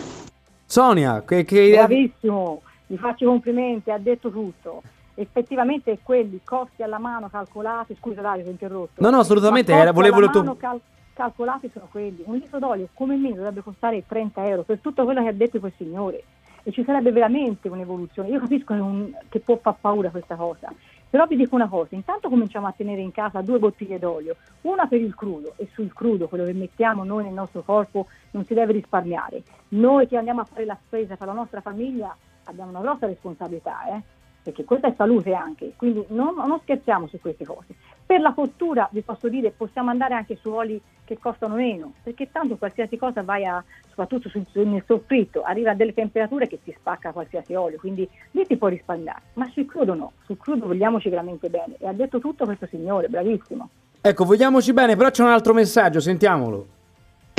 Sonia, 0.67 1.23
che, 1.25 1.43
che. 1.43 1.71
Bravissimo, 1.71 2.61
gli 2.85 2.97
faccio 2.97 3.23
i 3.23 3.27
complimenti, 3.27 3.89
ha 3.89 3.97
detto 3.97 4.29
tutto. 4.29 4.83
Effettivamente 5.21 5.99
quelli 6.01 6.39
costi 6.43 6.81
alla 6.81 6.97
mano 6.97 7.27
calcolati, 7.29 7.95
scusa 7.99 8.21
Dario, 8.21 8.43
ti 8.43 8.49
ho 8.49 8.51
interrotto. 8.51 9.01
No, 9.01 9.09
no, 9.09 9.19
assolutamente, 9.19 9.73
era- 9.73 9.91
volevo 9.91 10.17
alla 10.17 10.27
tu- 10.29 10.39
mano 10.39 10.55
cal- 10.55 10.79
calcolati 11.13 11.69
sono 11.73 11.87
quelli. 11.91 12.23
Un 12.25 12.35
litro 12.35 12.57
d'olio 12.59 12.87
come 12.93 13.15
meno 13.17 13.35
dovrebbe 13.35 13.61
costare 13.61 14.03
30 14.07 14.45
euro 14.47 14.63
per 14.63 14.79
tutto 14.79 15.03
quello 15.03 15.21
che 15.21 15.27
ha 15.29 15.33
detto 15.33 15.59
quel 15.59 15.73
signore. 15.75 16.23
E 16.63 16.71
ci 16.71 16.83
sarebbe 16.83 17.11
veramente 17.11 17.67
un'evoluzione. 17.69 18.29
Io 18.29 18.39
capisco 18.39 18.73
che, 18.73 18.79
un- 18.79 19.11
che 19.29 19.39
può 19.39 19.57
far 19.61 19.75
paura 19.79 20.09
questa 20.09 20.35
cosa. 20.35 20.71
Però 21.09 21.25
vi 21.25 21.35
dico 21.35 21.55
una 21.55 21.67
cosa, 21.67 21.95
intanto 21.95 22.29
cominciamo 22.29 22.67
a 22.67 22.73
tenere 22.77 23.01
in 23.01 23.11
casa 23.11 23.41
due 23.41 23.57
bottiglie 23.59 23.97
d'olio, 23.97 24.35
una 24.61 24.85
per 24.85 25.01
il 25.01 25.15
crudo 25.15 25.53
e 25.57 25.67
sul 25.73 25.91
crudo, 25.91 26.27
quello 26.27 26.45
che 26.45 26.53
mettiamo 26.53 27.03
noi 27.03 27.23
nel 27.23 27.33
nostro 27.33 27.63
corpo, 27.63 28.05
non 28.31 28.45
si 28.45 28.53
deve 28.53 28.73
risparmiare. 28.73 29.41
Noi 29.69 30.07
che 30.07 30.17
andiamo 30.17 30.41
a 30.41 30.45
fare 30.45 30.65
la 30.65 30.77
spesa 30.85 31.15
per 31.15 31.25
la 31.27 31.33
nostra 31.33 31.61
famiglia 31.61 32.15
abbiamo 32.45 32.69
una 32.69 32.81
grossa 32.81 33.07
responsabilità, 33.07 33.85
eh? 33.87 34.01
Perché 34.41 34.63
questa 34.63 34.87
è 34.87 34.93
salute 34.95 35.33
anche, 35.33 35.73
quindi 35.75 36.03
non, 36.09 36.35
non 36.35 36.59
scherziamo 36.61 37.07
su 37.07 37.19
queste 37.19 37.45
cose. 37.45 37.75
Per 38.05 38.19
la 38.21 38.33
cottura 38.33 38.87
vi 38.91 39.01
posso 39.01 39.29
dire 39.29 39.51
possiamo 39.51 39.89
andare 39.89 40.13
anche 40.15 40.37
su 40.41 40.49
oli 40.49 40.81
che 41.05 41.17
costano 41.17 41.55
meno, 41.55 41.93
perché 42.03 42.31
tanto 42.31 42.57
qualsiasi 42.57 42.97
cosa 42.97 43.23
vai 43.23 43.45
a, 43.45 43.63
soprattutto 43.89 44.29
sul- 44.29 44.45
nel 44.53 44.83
soffritto, 44.85 45.41
arriva 45.41 45.71
a 45.71 45.75
delle 45.75 45.93
temperature 45.93 46.47
che 46.47 46.59
ti 46.63 46.73
spacca 46.77 47.11
qualsiasi 47.11 47.53
olio, 47.55 47.77
quindi 47.77 48.07
lì 48.31 48.45
ti 48.45 48.57
puoi 48.57 48.71
risparmiare, 48.71 49.21
ma 49.33 49.47
sul 49.49 49.65
crudo 49.65 49.93
no, 49.93 50.11
sul 50.25 50.37
crudo 50.37 50.67
vogliamoci 50.67 51.09
veramente 51.09 51.49
bene 51.49 51.75
e 51.79 51.87
ha 51.87 51.93
detto 51.93 52.19
tutto 52.19 52.45
questo 52.45 52.67
signore, 52.67 53.07
bravissimo. 53.07 53.69
Ecco, 54.01 54.23
vogliamoci 54.23 54.71
bene, 54.71 54.95
però 54.95 55.09
c'è 55.09 55.23
un 55.23 55.29
altro 55.29 55.53
messaggio, 55.53 55.99
sentiamolo. 55.99 56.77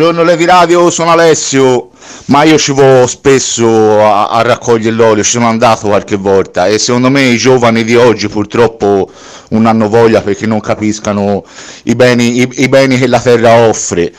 Buongiorno 0.00 0.26
Levi 0.26 0.46
Radio, 0.46 0.88
sono 0.88 1.10
Alessio, 1.10 1.90
ma 2.26 2.44
io 2.44 2.56
ci 2.56 2.72
vado 2.72 3.06
spesso 3.06 4.02
a, 4.02 4.30
a 4.30 4.40
raccogliere 4.40 4.96
l'olio, 4.96 5.22
ci 5.22 5.32
sono 5.32 5.46
andato 5.46 5.88
qualche 5.88 6.16
volta 6.16 6.68
e 6.68 6.78
secondo 6.78 7.10
me 7.10 7.24
i 7.24 7.36
giovani 7.36 7.84
di 7.84 7.96
oggi 7.96 8.26
purtroppo 8.28 9.10
non 9.50 9.66
hanno 9.66 9.90
voglia 9.90 10.22
perché 10.22 10.46
non 10.46 10.60
capiscano 10.60 11.44
i 11.82 11.94
beni, 11.94 12.40
i, 12.40 12.48
i 12.62 12.68
beni 12.68 12.96
che 12.96 13.06
la 13.08 13.20
terra 13.20 13.68
offre. 13.68 14.10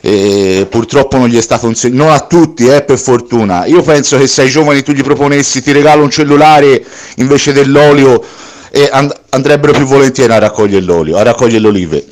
E 0.00 0.66
purtroppo 0.70 1.18
non 1.18 1.28
gli 1.28 1.36
è 1.36 1.42
stato 1.42 1.66
insegnato, 1.66 2.02
non 2.02 2.12
a 2.14 2.20
tutti, 2.20 2.68
eh, 2.68 2.82
per 2.82 2.96
fortuna. 2.98 3.66
Io 3.66 3.82
penso 3.82 4.16
che 4.16 4.26
se 4.28 4.40
ai 4.40 4.48
giovani 4.48 4.82
tu 4.82 4.92
gli 4.92 5.02
proponessi 5.02 5.60
ti 5.60 5.70
regalo 5.70 6.02
un 6.02 6.10
cellulare 6.10 6.82
invece 7.16 7.52
dell'olio 7.52 8.24
e 8.70 8.88
and- 8.90 9.12
andrebbero 9.28 9.74
più 9.74 9.84
volentieri 9.84 10.32
a 10.32 10.38
raccogliere 10.38 10.82
l'olio, 10.82 11.18
a 11.18 11.22
raccogliere 11.22 11.60
le 11.60 11.68
olive. 11.68 12.04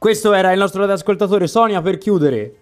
Questo 0.00 0.32
era 0.32 0.50
il 0.52 0.58
nostro 0.58 0.82
ascoltatore 0.84 1.46
Sonia 1.46 1.82
per 1.82 1.98
chiudere. 1.98 2.54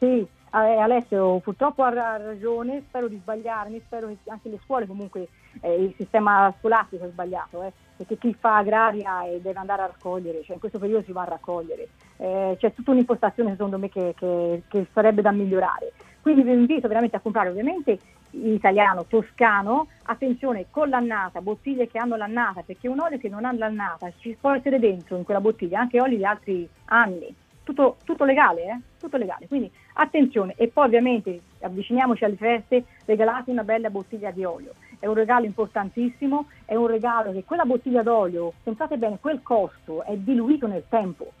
Sì, 0.00 0.18
eh, 0.18 0.26
Alessio 0.50 1.38
purtroppo 1.38 1.84
ha 1.84 2.16
ragione, 2.16 2.82
spero 2.88 3.06
di 3.06 3.16
sbagliarmi, 3.22 3.80
spero 3.86 4.08
che 4.08 4.16
anche 4.28 4.48
le 4.48 4.58
scuole 4.64 4.84
comunque 4.84 5.28
eh, 5.60 5.80
il 5.84 5.94
sistema 5.96 6.52
scolastico 6.58 7.04
è 7.04 7.10
sbagliato, 7.10 7.62
eh, 7.62 7.72
perché 7.96 8.18
chi 8.18 8.36
fa 8.36 8.56
agraria 8.56 9.20
deve 9.40 9.56
andare 9.56 9.82
a 9.82 9.86
raccogliere, 9.86 10.42
cioè 10.42 10.54
in 10.54 10.58
questo 10.58 10.80
periodo 10.80 11.04
si 11.04 11.12
va 11.12 11.22
a 11.22 11.26
raccogliere, 11.26 11.86
Eh, 12.16 12.56
c'è 12.58 12.72
tutta 12.74 12.90
un'impostazione 12.90 13.50
secondo 13.52 13.78
me 13.78 13.88
che, 13.88 14.12
che- 14.16 14.62
che 14.66 14.86
sarebbe 14.92 15.22
da 15.22 15.30
migliorare. 15.30 15.92
Quindi 16.24 16.40
vi 16.40 16.52
invito 16.52 16.88
veramente 16.88 17.16
a 17.16 17.20
comprare 17.20 17.50
ovviamente 17.50 17.98
italiano, 18.30 19.04
toscano, 19.04 19.88
attenzione 20.04 20.64
con 20.70 20.88
l'annata, 20.88 21.42
bottiglie 21.42 21.86
che 21.86 21.98
hanno 21.98 22.16
l'annata, 22.16 22.62
perché 22.62 22.88
un 22.88 22.98
olio 22.98 23.18
che 23.18 23.28
non 23.28 23.44
ha 23.44 23.52
l'annata 23.52 24.10
ci 24.16 24.34
può 24.40 24.54
essere 24.54 24.78
dentro 24.78 25.18
in 25.18 25.24
quella 25.24 25.42
bottiglia 25.42 25.80
anche 25.80 26.00
oli 26.00 26.16
di 26.16 26.24
altri 26.24 26.66
anni, 26.86 27.26
tutto, 27.62 27.98
tutto 28.04 28.24
legale, 28.24 28.62
eh? 28.62 28.78
tutto 28.98 29.18
legale, 29.18 29.48
quindi 29.48 29.70
attenzione 29.96 30.54
e 30.56 30.68
poi 30.68 30.86
ovviamente 30.86 31.42
avviciniamoci 31.60 32.24
alle 32.24 32.36
feste, 32.36 32.84
regalate 33.04 33.50
una 33.50 33.62
bella 33.62 33.90
bottiglia 33.90 34.30
di 34.30 34.44
olio, 34.44 34.72
è 35.00 35.06
un 35.06 35.14
regalo 35.14 35.44
importantissimo, 35.44 36.46
è 36.64 36.74
un 36.74 36.86
regalo 36.86 37.32
che 37.32 37.44
quella 37.44 37.66
bottiglia 37.66 38.02
d'olio, 38.02 38.54
pensate 38.62 38.96
bene, 38.96 39.18
quel 39.20 39.42
costo 39.42 40.02
è 40.04 40.16
diluito 40.16 40.66
nel 40.66 40.84
tempo, 40.88 41.32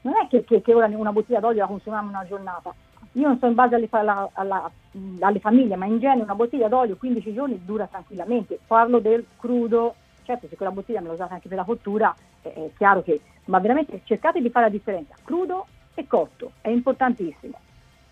non 0.00 0.14
è 0.14 0.28
che, 0.28 0.44
che- 0.44 0.62
che 0.62 0.72
ora 0.72 0.86
una 0.86 1.12
bottiglia 1.12 1.40
d'olio 1.40 1.60
la 1.60 1.66
consumiamo 1.66 2.08
in 2.08 2.14
una 2.14 2.26
giornata. 2.26 2.74
Io 3.12 3.26
non 3.26 3.38
so 3.38 3.46
in 3.46 3.54
base 3.54 3.74
alle, 3.74 3.88
alla- 3.90 4.28
alla- 4.34 4.70
alle 5.20 5.38
famiglie, 5.40 5.76
ma 5.76 5.86
in 5.86 5.98
genere 5.98 6.22
una 6.22 6.34
bottiglia 6.34 6.68
d'olio 6.68 6.96
15 6.96 7.32
giorni 7.32 7.60
dura 7.64 7.86
tranquillamente. 7.86 8.58
Parlo 8.66 9.00
del 9.00 9.24
crudo, 9.36 9.94
certo 10.24 10.46
se 10.48 10.56
quella 10.56 10.70
bottiglia 10.72 11.00
me 11.00 11.08
la 11.08 11.14
usate 11.14 11.34
anche 11.34 11.48
per 11.48 11.58
la 11.58 11.64
cottura, 11.64 12.14
eh, 12.42 12.52
è 12.52 12.70
chiaro 12.76 13.02
che, 13.02 13.20
ma 13.46 13.58
veramente 13.58 14.00
cercate 14.04 14.40
di 14.40 14.50
fare 14.50 14.66
la 14.66 14.70
differenza, 14.72 15.14
crudo 15.24 15.66
e 15.94 16.06
cotto, 16.06 16.52
è 16.60 16.68
importantissimo. 16.68 17.58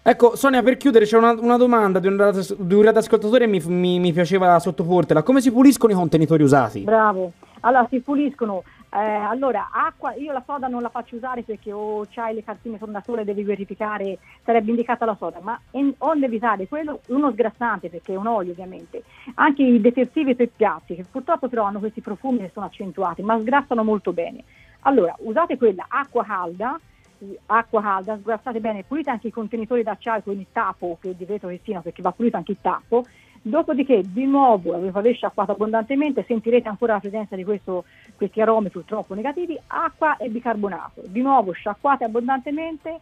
Ecco, 0.02 0.36
Sonia, 0.36 0.62
per 0.62 0.78
chiudere 0.78 1.04
c'è 1.04 1.18
una, 1.18 1.32
una 1.32 1.56
domanda 1.58 1.98
di 1.98 2.06
un, 2.06 2.16
di 2.58 2.74
un 2.74 2.82
radioascoltatore 2.82 3.44
e 3.44 3.46
mi, 3.46 3.60
mi, 3.66 3.98
mi 4.00 4.12
piaceva 4.12 4.58
sottoportela. 4.58 5.22
Come 5.22 5.42
si 5.42 5.52
puliscono 5.52 5.92
i 5.92 5.96
contenitori 5.96 6.42
usati? 6.42 6.80
Bravo. 6.80 7.32
Allora 7.60 7.86
si 7.90 8.00
puliscono. 8.00 8.62
Eh, 8.90 8.98
allora, 8.98 9.68
acqua, 9.70 10.14
io 10.14 10.32
la 10.32 10.42
soda 10.46 10.66
non 10.66 10.80
la 10.80 10.88
faccio 10.88 11.16
usare 11.16 11.42
perché 11.42 11.72
o 11.72 12.06
c'hai 12.08 12.34
le 12.34 12.42
cartine 12.42 12.78
tornasole 12.78 13.24
devi 13.24 13.42
verificare, 13.42 14.18
sarebbe 14.42 14.70
indicata 14.70 15.04
la 15.04 15.16
soda, 15.18 15.40
ma 15.42 15.60
in- 15.72 15.94
onde 15.98 16.26
evitare 16.26 16.66
quello, 16.68 17.02
uno 17.06 17.30
sgrassante 17.32 17.90
perché 17.90 18.14
è 18.14 18.16
un 18.16 18.26
olio 18.26 18.52
ovviamente, 18.52 19.02
anche 19.34 19.62
i 19.62 19.80
detersivi 19.80 20.34
per 20.34 20.50
piatti 20.56 20.94
che 20.94 21.04
purtroppo 21.04 21.48
però 21.48 21.64
hanno 21.64 21.80
questi 21.80 22.00
profumi 22.00 22.38
che 22.38 22.50
sono 22.52 22.66
accentuati, 22.66 23.22
ma 23.22 23.38
sgrassano 23.38 23.84
molto 23.84 24.12
bene. 24.14 24.44
Allora, 24.80 25.14
usate 25.18 25.58
quella 25.58 25.84
acqua 25.88 26.24
calda, 26.24 26.80
acqua 27.46 27.82
calda, 27.82 28.16
sgrassate 28.18 28.60
bene, 28.60 28.84
pulite 28.84 29.10
anche 29.10 29.28
i 29.28 29.32
contenitori 29.32 29.82
d'acciaio 29.82 30.22
con 30.22 30.38
il 30.38 30.46
tappo 30.52 30.98
che 31.00 31.14
di 31.14 31.24
vetro 31.24 31.48
resina 31.48 31.80
perché 31.82 32.00
va 32.00 32.12
pulito 32.12 32.36
anche 32.36 32.52
il 32.52 32.58
tappo, 32.60 33.04
Dopodiché, 33.42 34.02
di 34.04 34.26
nuovo, 34.26 34.74
aver 34.74 35.14
sciacquato 35.14 35.52
abbondantemente, 35.52 36.24
sentirete 36.26 36.68
ancora 36.68 36.94
la 36.94 37.00
presenza 37.00 37.36
di 37.36 37.44
questo- 37.44 37.84
questi 38.16 38.40
aromi 38.40 38.68
purtroppo 38.68 39.14
negativi, 39.14 39.58
acqua 39.68 40.16
e 40.16 40.28
bicarbonato. 40.28 41.02
Di 41.06 41.22
nuovo, 41.22 41.52
sciacquate 41.52 42.04
abbondantemente. 42.04 43.00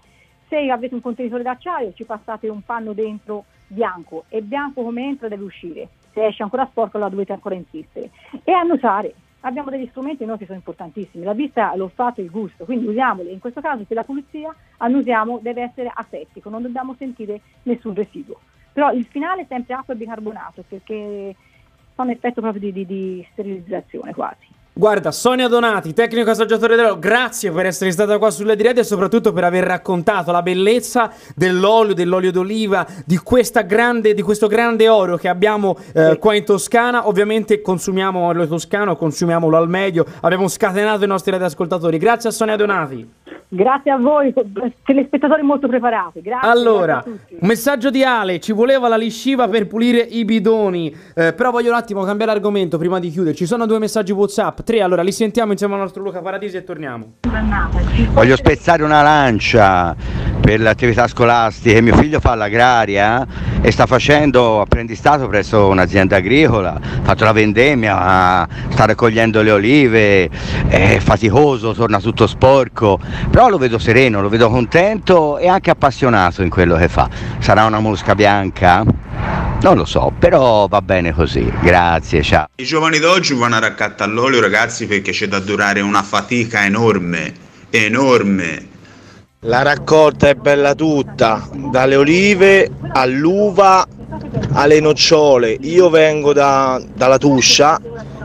Se 0.48 0.70
avete 0.70 0.94
un 0.94 1.00
contenitore 1.00 1.42
d'acciaio, 1.42 1.92
ci 1.94 2.04
passate 2.04 2.48
un 2.48 2.62
panno 2.62 2.92
dentro 2.92 3.44
bianco 3.66 4.24
e 4.28 4.42
bianco 4.42 4.82
come 4.82 5.04
entra 5.04 5.28
deve 5.28 5.44
uscire. 5.44 5.88
Se 6.12 6.24
esce 6.24 6.42
ancora 6.42 6.66
sporco, 6.66 6.98
la 6.98 7.08
dovete 7.08 7.32
ancora 7.32 7.56
insistere. 7.56 8.10
E 8.44 8.52
annusare. 8.52 9.14
Abbiamo 9.40 9.70
degli 9.70 9.86
strumenti 9.88 10.24
noi 10.24 10.38
che 10.38 10.44
sono 10.44 10.56
importantissimi, 10.56 11.24
la 11.24 11.32
vista, 11.32 11.74
l'olfatto 11.76 12.20
e 12.20 12.24
il 12.24 12.30
gusto, 12.30 12.64
quindi 12.64 12.86
usiamoli. 12.86 13.32
In 13.32 13.38
questo 13.38 13.60
caso 13.60 13.84
per 13.84 13.96
la 13.96 14.02
pulizia 14.02 14.54
annusiamo, 14.78 15.38
deve 15.40 15.62
essere 15.62 15.90
asettico, 15.92 16.48
non 16.48 16.62
dobbiamo 16.62 16.94
sentire 16.98 17.40
nessun 17.64 17.94
residuo. 17.94 18.38
Però 18.76 18.92
il 18.92 19.06
finale 19.10 19.40
è 19.40 19.46
sempre 19.48 19.72
acqua 19.72 19.94
e 19.94 19.96
bicarbonato 19.96 20.62
perché 20.68 21.34
fa 21.94 22.02
un 22.02 22.10
effetto 22.10 22.42
proprio 22.42 22.60
di, 22.60 22.72
di- 22.74 22.84
di 22.84 23.26
sterilizzazione 23.32 24.12
quasi. 24.12 24.48
Guarda, 24.74 25.12
Sonia 25.12 25.48
Donati, 25.48 25.94
tecnico 25.94 26.28
assaggiatore 26.28 26.76
dell'olio, 26.76 26.98
grazie 26.98 27.50
per 27.50 27.64
essere 27.64 27.90
stata 27.90 28.18
qua 28.18 28.30
sulle 28.30 28.54
dirette 28.54 28.80
e 28.80 28.84
soprattutto 28.84 29.32
per 29.32 29.44
aver 29.44 29.64
raccontato 29.64 30.30
la 30.30 30.42
bellezza 30.42 31.10
dell'olio, 31.34 31.94
dell'olio 31.94 32.30
d'oliva, 32.30 32.86
di, 33.06 33.16
questa 33.16 33.62
grande, 33.62 34.12
di 34.12 34.20
questo 34.20 34.46
grande 34.46 34.90
oro 34.90 35.16
che 35.16 35.28
abbiamo 35.28 35.78
eh, 35.94 36.18
qua 36.18 36.34
in 36.34 36.44
Toscana. 36.44 37.08
Ovviamente 37.08 37.62
consumiamo 37.62 38.30
l'olio 38.30 38.46
toscano, 38.46 38.94
consumiamolo 38.96 39.56
al 39.56 39.70
meglio. 39.70 40.04
Abbiamo 40.20 40.48
scatenato 40.48 41.04
i 41.04 41.08
nostri 41.08 41.30
radioascoltatori. 41.30 41.96
Grazie 41.96 42.28
a 42.28 42.32
Sonia 42.32 42.56
Donati. 42.56 43.10
Grazie 43.48 43.90
a 43.92 43.96
voi, 43.96 44.34
telespettatori 44.84 45.42
molto 45.42 45.68
preparati. 45.68 46.20
Grazie, 46.20 46.48
Allora, 46.48 46.94
grazie 47.04 47.36
un 47.38 47.46
messaggio 47.46 47.90
di 47.90 48.02
Ale, 48.02 48.40
ci 48.40 48.52
voleva 48.52 48.88
la 48.88 48.96
lisciva 48.96 49.46
per 49.48 49.66
pulire 49.66 49.98
i 49.98 50.24
bidoni, 50.24 50.94
Eh, 51.14 51.32
però 51.32 51.50
voglio 51.50 51.70
un 51.70 51.76
attimo 51.76 52.02
cambiare 52.02 52.32
argomento 52.32 52.76
prima 52.78 52.98
di 52.98 53.10
chiudere. 53.10 53.34
Ci 53.34 53.46
sono 53.46 53.66
due 53.66 53.78
messaggi 53.78 54.12
WhatsApp, 54.12 54.60
tre, 54.60 54.82
allora 54.82 55.02
li 55.02 55.12
sentiamo 55.12 55.52
insieme 55.52 55.74
al 55.74 55.80
nostro 55.80 56.02
Luca 56.02 56.20
Paradisi 56.20 56.56
e 56.56 56.64
torniamo. 56.64 57.14
Voglio 58.12 58.36
spezzare 58.36 58.82
una 58.82 59.02
lancia 59.02 59.94
per 60.46 60.60
le 60.60 60.68
attività 60.68 61.08
scolastiche. 61.08 61.80
Mio 61.80 61.96
figlio 61.96 62.20
fa 62.20 62.36
l'agraria 62.36 63.26
e 63.60 63.72
sta 63.72 63.86
facendo 63.86 64.60
apprendistato 64.60 65.26
presso 65.26 65.66
un'azienda 65.66 66.18
agricola, 66.18 66.74
ha 66.74 67.02
fatto 67.02 67.24
la 67.24 67.32
vendemmia, 67.32 68.46
sta 68.68 68.84
raccogliendo 68.84 69.42
le 69.42 69.50
olive, 69.50 70.30
è 70.68 70.98
faticoso, 71.00 71.74
torna 71.74 71.98
tutto 71.98 72.28
sporco, 72.28 73.00
però 73.28 73.48
lo 73.48 73.58
vedo 73.58 73.80
sereno, 73.80 74.22
lo 74.22 74.28
vedo 74.28 74.48
contento 74.48 75.36
e 75.38 75.48
anche 75.48 75.70
appassionato 75.70 76.44
in 76.44 76.48
quello 76.48 76.76
che 76.76 76.88
fa. 76.88 77.10
Sarà 77.40 77.64
una 77.64 77.80
mosca 77.80 78.14
bianca? 78.14 78.84
Non 79.62 79.76
lo 79.76 79.84
so, 79.84 80.12
però 80.16 80.68
va 80.68 80.80
bene 80.80 81.12
così. 81.12 81.52
Grazie, 81.60 82.22
ciao. 82.22 82.46
I 82.54 82.64
giovani 82.64 83.00
d'oggi 83.00 83.34
vanno 83.34 83.56
a 83.56 83.58
raccattare 83.58 84.08
all'olio, 84.08 84.40
ragazzi, 84.40 84.86
perché 84.86 85.10
c'è 85.10 85.26
da 85.26 85.40
durare 85.40 85.80
una 85.80 86.04
fatica 86.04 86.64
enorme, 86.64 87.32
enorme. 87.70 88.74
La 89.40 89.60
raccolta 89.60 90.30
è 90.30 90.34
bella 90.34 90.74
tutta, 90.74 91.46
dalle 91.70 91.94
olive 91.96 92.70
all'uva 92.92 93.86
alle 94.52 94.80
nocciole. 94.80 95.56
Io 95.60 95.90
vengo 95.90 96.32
da- 96.32 96.82
dalla 96.94 97.18
Tuscia 97.18 97.78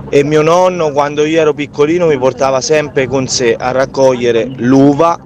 e 0.10 0.24
mio 0.24 0.41
nonno 0.41 0.91
quando 0.93 1.26
io 1.26 1.41
ero 1.41 1.54
piccolino 1.54 2.08
mi 2.08 2.17
portava 2.17 2.62
sempre 2.62 3.08
con 3.08 3.28
sé 3.28 3.56
a 3.60 3.71
raccogliere 3.71 4.52
l'uva, 4.56 5.19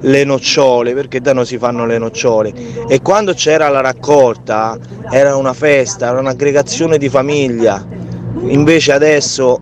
le 0.00 0.24
nocciole, 0.24 0.92
perché 0.92 1.22
da 1.22 1.32
noi 1.32 1.46
si 1.46 1.56
fanno 1.56 1.86
le 1.86 1.96
nocciole. 1.96 2.52
E 2.86 3.00
quando 3.00 3.32
c'era 3.32 3.68
la 3.70 3.80
raccolta 3.80 4.76
era 5.10 5.36
una 5.36 5.54
festa, 5.54 6.08
era 6.08 6.20
un'aggregazione 6.20 6.98
di 6.98 7.08
famiglia. 7.08 7.82
Invece 8.42 8.92
adesso 8.92 9.60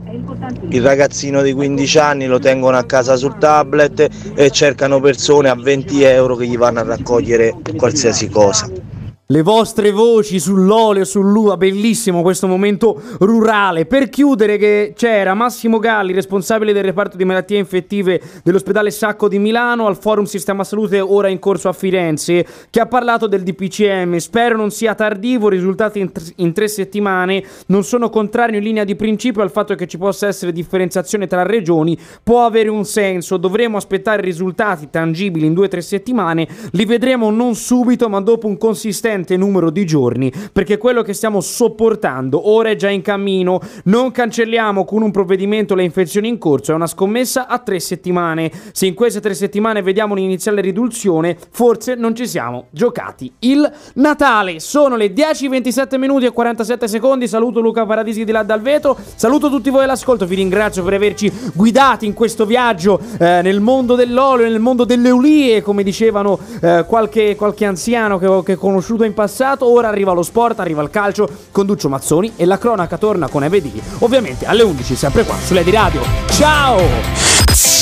il 0.71 0.83
ragazzino 0.83 1.43
di 1.43 1.53
15 1.53 1.99
anni 1.99 2.27
lo 2.27 2.39
tengono 2.39 2.77
a 2.77 2.85
casa 2.85 3.17
sul 3.17 3.39
tablet 3.39 4.09
e 4.35 4.51
cercano 4.51 5.01
persone 5.01 5.49
a 5.49 5.55
20 5.55 6.03
euro 6.03 6.37
che 6.37 6.47
gli 6.47 6.57
vanno 6.57 6.81
a 6.81 6.85
raccogliere 6.85 7.55
qualsiasi 7.77 8.29
cosa. 8.29 8.82
Le 9.27 9.41
vostre 9.41 9.93
voci 9.93 10.39
sull'olio, 10.39 11.05
sull'uva, 11.05 11.57
bellissimo 11.57 12.21
questo 12.21 12.47
momento 12.47 13.01
rurale. 13.21 13.87
Per 13.87 14.11
chiudere 14.11 14.59
che 14.59 14.93
c'era 14.95 15.33
Massimo 15.33 15.79
Galli, 15.79 16.13
responsabile 16.13 16.75
del 16.75 16.85
reparto 16.85 17.17
di 17.17 17.25
malattie 17.25 17.57
infettive 17.57 18.21
dell'ospedale 18.43 18.91
Sacco 18.91 19.29
di 19.29 19.39
Milano, 19.39 19.87
al 19.87 19.97
forum 19.97 20.25
Sistema 20.25 20.65
Salute 20.65 21.01
ora 21.01 21.29
in 21.29 21.39
corso 21.39 21.71
a 21.71 21.73
Firenze, 21.73 22.45
che 22.69 22.81
ha 22.81 22.87
parlato 22.87 23.27
del 23.27 23.43
DPCM. 23.43 24.17
Spero 24.17 24.57
non 24.57 24.71
sia 24.71 24.95
tardivo, 24.95 25.49
risultati 25.49 26.01
in, 26.01 26.13
tr- 26.13 26.33
in 26.37 26.53
tre 26.53 26.69
settimane. 26.69 27.43
Non 27.69 27.85
sono 27.85 28.11
contrario 28.11 28.59
in 28.59 28.65
linea 28.65 28.85
di 28.85 28.97
principio 28.97 29.41
al 29.41 29.53
fatto 29.53 29.75
che 29.77 29.87
ci 29.87 29.97
possa 29.97 30.27
essere 30.27 30.53
differenziazione 30.53 31.27
tra 31.27 31.43
regioni, 31.43 31.97
può 32.23 32.45
avere 32.45 32.69
un 32.69 32.85
senso. 32.85 33.39
Dovremo 33.39 33.79
aspettare 33.79 34.21
risultati 34.21 34.91
tangibili 34.91 35.47
in 35.47 35.55
due 35.55 35.67
o 35.67 35.69
tre 35.69 35.81
settimane. 35.81 36.47
Li 36.73 36.85
vedremo 36.85 37.31
non 37.31 37.55
subito, 37.55 38.11
ma 38.11 38.21
dopo 38.21 38.47
un 38.47 38.59
consistente 38.59 39.12
ingente 39.13 39.37
numero 39.37 39.71
di 39.71 39.85
giorni, 39.85 40.33
perché 40.53 40.79
quello 40.79 41.03
che 41.03 41.13
stiamo 41.13 41.41
sopportando 41.41 42.51
ora 42.51 42.71
è 42.71 42.77
già 42.77 42.89
in 42.89 43.03
cammino. 43.03 43.61
Non 43.85 44.11
cancelliamo 44.11 44.85
con 44.85 45.03
un 45.03 45.11
provvedimento 45.11 45.75
le 45.75 45.85
infezioni 45.85 46.29
in 46.29 46.39
corso, 46.39 46.73
è 46.73 46.75
una 46.75 46.87
scommessa 46.87 47.47
a 47.47 47.59
tre 47.59 47.79
settimane. 47.81 48.51
Se 48.73 48.87
in 48.87 48.95
queste 48.95 49.21
tre 49.21 49.35
settimane 49.35 49.83
vediamo 49.83 50.15
un'iniziale 50.15 50.61
riduzione, 50.61 51.37
forse 51.51 51.95
non 51.95 52.15
ci 52.15 52.27
siamo 52.27 52.67
giocati 52.71 53.31
il 53.41 53.71
Natale. 53.95 54.61
Sono 54.61 54.97
le 54.97 55.13
10, 55.13 55.49
27 55.49 55.99
minuti 55.99 56.27
e 56.27 56.31
47 56.31 56.89
secondi. 56.89 57.29
Saluto 57.29 57.61
Luca 57.61 57.85
Paradisi 57.85 58.25
di 58.25 58.33
là 58.33 58.43
dal 58.43 58.61
vetro. 58.61 58.97
Saluto 59.15 59.51
tutti 59.51 59.71
voi 59.71 59.85
all'ascolto. 59.85 60.27
Vi 60.27 60.35
ringrazio 60.35 60.83
per 60.83 60.95
averci 60.95 61.31
guidati 61.55 62.07
in 62.07 62.15
questo 62.15 62.47
viaggio 62.47 63.01
eh, 63.19 63.41
nel 63.43 63.61
mondo 63.61 63.95
dell'olio, 63.95 64.49
nel 64.49 64.61
mondo 64.61 64.85
delle 64.85 65.11
ulie, 65.11 65.63
come 65.63 65.83
dicevano 65.83 66.39
eh, 66.61 66.85
qualche, 66.87 67.37
qualche 67.37 67.65
anziano 67.65 68.19
che 68.19 68.27
ho, 68.27 68.43
che 68.43 68.53
ho 68.55 68.59
conosciuto 68.59 69.02
in 69.05 69.15
passato. 69.15 69.67
Ora 69.67 69.89
arriva 69.89 70.13
lo 70.13 70.23
sport, 70.23 70.61
arriva 70.61 70.83
il 70.83 70.91
calcio 70.91 71.29
con 71.51 71.67
Duccio 71.67 71.89
Mazzoni 71.89 72.33
e 72.37 72.45
la 72.45 72.59
cronaca 72.59 72.99
torna 72.99 73.29
con 73.29 73.45
Eve 73.45 73.61
Dì. 73.61 73.83
Ovviamente 73.99 74.47
alle 74.47 74.63
11, 74.63 74.95
sempre 74.95 75.25
qua 75.25 75.37
su 75.45 75.55
Lady 75.55 75.71
Radio. 75.71 76.03
Ciao! 76.31 76.81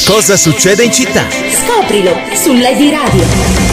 Cosa 0.06 0.36
succede 0.36 0.82
in 0.82 0.92
città? 0.92 1.22
Scoprilo 1.30 2.12
su 2.34 2.52
Lady 2.54 2.90
Radio. 2.90 3.69